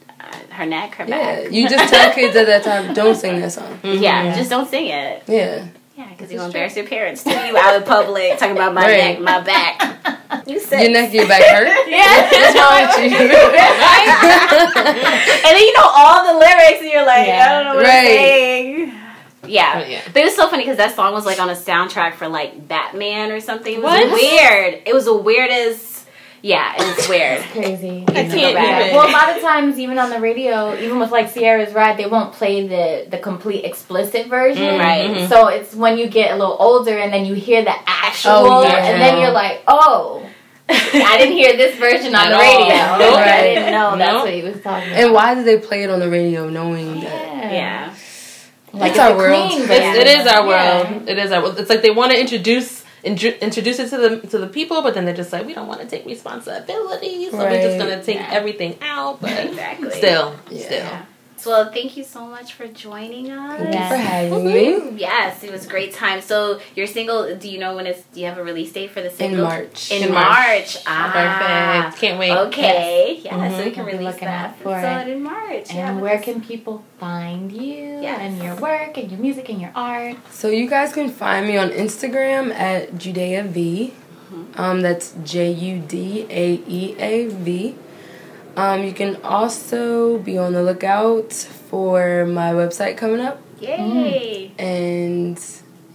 her 0.56 0.66
neck, 0.66 0.96
her 0.96 1.06
yeah, 1.08 1.44
back. 1.44 1.52
you 1.52 1.68
just 1.70 1.94
tell 1.94 2.12
kids 2.14 2.36
at 2.36 2.46
that 2.48 2.64
time, 2.64 2.94
don't 2.94 3.16
sing 3.16 3.40
that 3.42 3.52
song. 3.52 3.80
Yeah, 3.84 4.24
Yeah. 4.24 4.36
just 4.36 4.50
don't 4.50 4.68
sing 4.70 4.88
it. 4.88 5.24
Yeah, 5.28 5.66
Yeah, 5.98 6.10
because 6.10 6.32
you 6.32 6.42
embarrass 6.42 6.76
your 6.76 6.86
parents. 6.88 7.24
To 7.24 7.30
you 7.32 7.58
out 7.58 7.76
in 7.76 7.84
public 7.84 8.38
talking 8.38 8.56
about 8.56 8.74
my 8.74 8.82
Right. 8.84 8.98
neck, 8.98 9.20
my 9.22 9.40
back. 9.42 9.82
You 10.48 10.60
said. 10.60 10.82
your 10.82 10.92
neck, 10.92 11.14
your 11.14 11.28
back 11.28 11.42
hurt. 11.44 11.68
Yeah. 11.88 12.30
What's 12.30 12.56
wrong 12.58 12.82
with 13.04 13.12
you? 13.12 13.28
and 14.26 15.44
then 15.44 15.60
you 15.62 15.74
know 15.74 15.86
all 15.96 16.34
the 16.34 16.40
lyrics, 16.40 16.82
and 16.82 16.90
you're 16.92 17.06
like, 17.06 17.28
Yeah. 17.28 17.46
I 17.46 17.50
don't 17.54 17.64
know 17.66 17.76
what 17.76 17.84
Right. 17.86 17.98
I'm 18.00 18.06
saying. 18.06 18.94
Yeah. 19.48 19.80
But 19.80 19.90
yeah. 19.90 20.02
But 20.08 20.18
it 20.18 20.26
was 20.26 20.36
so 20.36 20.48
funny 20.50 20.64
because 20.64 20.78
that 20.78 20.96
song 20.96 21.14
was 21.14 21.26
like 21.26 21.40
on 21.40 21.50
a 21.50 21.54
soundtrack 21.56 22.16
for 22.16 22.28
like 22.28 22.68
Batman 22.68 23.32
or 23.32 23.40
something. 23.40 23.74
It 23.76 23.82
was 23.82 24.10
What? 24.10 24.12
weird. 24.14 24.82
It 24.86 24.94
was 24.94 25.06
the 25.06 25.16
weirdest. 25.16 25.95
Yeah, 26.46 26.74
it's 26.78 26.98
was 26.98 27.10
weird. 27.10 27.42
Crazy. 27.54 28.04
I 28.08 28.12
can't 28.14 28.34
even. 28.36 28.54
Well, 28.96 29.10
a 29.10 29.16
lot 29.20 29.36
of 29.36 29.42
times, 29.42 29.80
even 29.80 29.98
on 29.98 30.12
the 30.12 30.20
radio, 30.20 30.76
even 30.78 31.00
with 31.00 31.10
like 31.12 31.34
Ciara's 31.34 31.74
Ride, 31.74 31.98
they 31.98 32.06
won't 32.06 32.34
play 32.34 32.68
the 32.68 33.10
the 33.10 33.18
complete 33.18 33.66
explicit 33.66 34.28
version. 34.28 34.62
Mm, 34.64 34.80
Right. 34.80 35.10
mhm. 35.10 35.28
So 35.28 35.48
it's 35.48 35.74
when 35.74 35.98
you 35.98 36.08
get 36.08 36.30
a 36.30 36.36
little 36.38 36.56
older 36.60 36.96
and 37.00 37.12
then 37.12 37.26
you 37.26 37.34
hear 37.34 37.64
the 37.64 37.74
actual, 37.88 38.32
Oh, 38.34 38.62
yeah. 38.64 38.86
and 38.86 39.02
then 39.02 39.20
you're 39.22 39.32
like, 39.32 39.64
oh, 39.68 40.24
I 40.70 41.18
didn't 41.18 41.34
hear 41.34 41.58
this 41.58 41.78
version 41.80 42.14
on 42.14 42.30
the 42.30 42.38
radio. 42.38 42.76
Nope. 43.00 43.16
I 43.18 43.42
didn't 43.42 43.72
know 43.72 43.98
that's 43.98 44.12
Nope. 44.14 44.24
what 44.26 44.34
he 44.34 44.44
was 44.44 44.62
talking 44.62 44.90
about. 44.90 45.00
and 45.04 45.14
why 45.14 45.34
did 45.34 45.46
they 45.46 45.58
play 45.58 45.82
it 45.84 45.90
on 45.90 46.00
the 46.00 46.10
radio, 46.12 46.48
knowing 46.48 47.02
that? 47.02 47.26
Yeah. 47.26 47.52
Yeah. 47.54 47.94
Like 48.72 48.92
It's 48.92 49.00
our 49.00 49.18
world. 49.18 49.52
It's, 49.52 49.70
it 49.98 50.08
is 50.20 50.28
our 50.28 50.46
Yeah. 50.48 50.92
world. 50.92 51.10
It 51.10 51.18
is 51.18 51.32
our 51.32 51.42
world. 51.42 51.58
It's 51.58 51.72
like 51.72 51.82
they 51.82 51.90
want 51.90 52.12
to 52.12 52.20
introduce 52.20 52.85
intro- 53.06 53.38
introduce 53.42 53.80
it 53.80 53.90
to 53.92 53.98
the 53.98 54.28
to 54.28 54.38
the 54.38 54.48
people, 54.48 54.82
but 54.82 54.94
then 54.96 55.06
they're 55.06 55.16
just 55.16 55.32
like, 55.32 55.46
we 55.46 55.54
don't 55.54 55.68
want 55.68 55.82
to 55.82 55.88
take 55.88 56.06
responsibility, 56.06 57.30
so 57.30 57.38
we're 57.38 57.62
just 57.62 57.78
gonna 57.78 58.04
take 58.04 58.18
Yeah. 58.18 58.30
everything 58.32 58.78
out. 58.82 59.22
But 59.22 59.32
Exactly. 59.46 59.92
still, 59.92 60.36
Yeah. 60.52 60.66
still. 60.66 60.98
Well, 61.46 61.72
thank 61.72 61.96
you 61.98 62.04
so 62.04 62.26
much 62.26 62.54
for 62.54 62.68
joining 62.68 63.30
us. 63.32 63.60
Thank 63.60 63.74
you 63.74 63.80
Yeah. 63.80 63.90
for 63.90 63.96
having 64.14 64.46
me. 64.46 65.00
Yes, 65.00 65.44
it 65.44 65.52
was 65.52 65.66
a 65.66 65.70
great 65.70 65.94
time. 65.94 66.22
So 66.22 66.60
your 66.76 66.88
single, 66.88 67.36
do 67.36 67.48
you 67.50 67.60
know 67.60 67.76
when 67.76 67.86
it's? 67.88 68.02
Do 68.14 68.20
you 68.20 68.26
have 68.28 68.38
a 68.38 68.44
release 68.44 68.72
date 68.72 68.92
for 68.92 69.02
the 69.02 69.10
single? 69.12 69.42
In 69.42 69.44
March. 69.44 69.92
In, 69.92 70.04
In 70.04 70.12
March. 70.14 70.26
March. 70.26 70.78
Ah, 70.88 71.82
Perfect. 71.92 72.02
Can't 72.02 72.20
wait. 72.20 72.32
Okay. 72.32 73.20
Yeah, 73.24 73.32
so 73.50 73.56
Mhm. 73.62 73.66
we 73.66 73.72
can 73.72 73.86
We'll 73.86 73.94
be 73.98 74.00
release 74.06 74.20
that 74.22 74.28
out 74.30 74.58
for 74.60 74.76
episode 74.76 75.10
it. 75.10 75.14
in 75.16 75.24
March. 75.24 75.70
And 75.70 75.78
yeah, 75.78 75.98
where 76.00 76.18
can 76.20 76.42
people 76.42 76.84
find 77.00 77.52
you 77.52 78.00
Yes. 78.02 78.20
and 78.22 78.42
your 78.42 78.56
work 78.56 78.98
and 78.98 79.12
your 79.12 79.20
music 79.20 79.50
and 79.50 79.62
your 79.62 79.72
art? 79.76 80.16
So 80.32 80.48
you 80.50 80.68
guys 80.68 80.94
can 80.94 81.10
find 81.10 81.46
me 81.48 81.58
on 81.58 81.70
Instagram 81.70 82.52
at 82.54 82.98
Judaea 82.98 83.44
V. 83.44 83.94
Um, 84.58 84.82
that's 84.82 85.14
J 85.24 85.52
U 85.52 85.80
D 85.80 86.26
A 86.30 86.60
E 86.68 86.96
A 86.98 87.28
V. 87.28 87.76
Um, 88.58 88.84
you 88.84 88.94
can 88.94 89.18
also 89.24 90.18
be 90.20 90.38
on 90.38 90.54
the 90.54 90.64
lookout 90.64 91.34
for 91.34 92.26
my 92.26 92.54
website 92.54 92.98
coming 92.98 93.20
up, 93.20 93.42
Yay! 93.60 94.52
and 94.58 95.38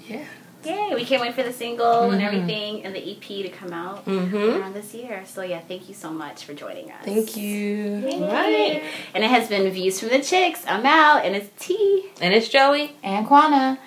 yeah, 0.07 0.25
Yay! 0.65 0.93
We 0.95 1.07
can't 1.07 1.23
wait 1.23 1.35
for 1.35 1.43
the 1.43 1.55
single 1.55 1.87
Mm-hmm. 1.87 2.13
and 2.15 2.23
everything 2.23 2.85
and 2.85 2.95
the 2.95 3.01
EP 3.13 3.23
to 3.45 3.49
come 3.49 3.73
out 3.73 4.05
Mhm. 4.05 4.61
around 4.61 4.75
this 4.75 4.93
year. 4.93 5.23
So 5.27 5.41
yeah, 5.41 5.61
thank 5.67 5.89
you 5.89 5.95
so 5.95 6.11
much 6.11 6.45
for 6.45 6.53
joining 6.53 6.91
us. 6.91 7.03
thank 7.03 7.35
you. 7.35 8.05
Right. 8.27 8.83
And 9.15 9.25
it 9.25 9.31
has 9.31 9.49
been 9.49 9.71
Views 9.71 9.99
from 10.01 10.11
the 10.11 10.21
Chicks. 10.21 10.63
I'm 10.69 10.85
out, 10.85 11.25
and 11.25 11.35
it's 11.35 11.49
T. 11.65 12.11
And 12.21 12.35
it's 12.35 12.49
Joey. 12.49 12.93
And 13.03 13.27
Kwana. 13.27 13.79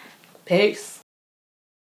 Peace. 0.46 0.93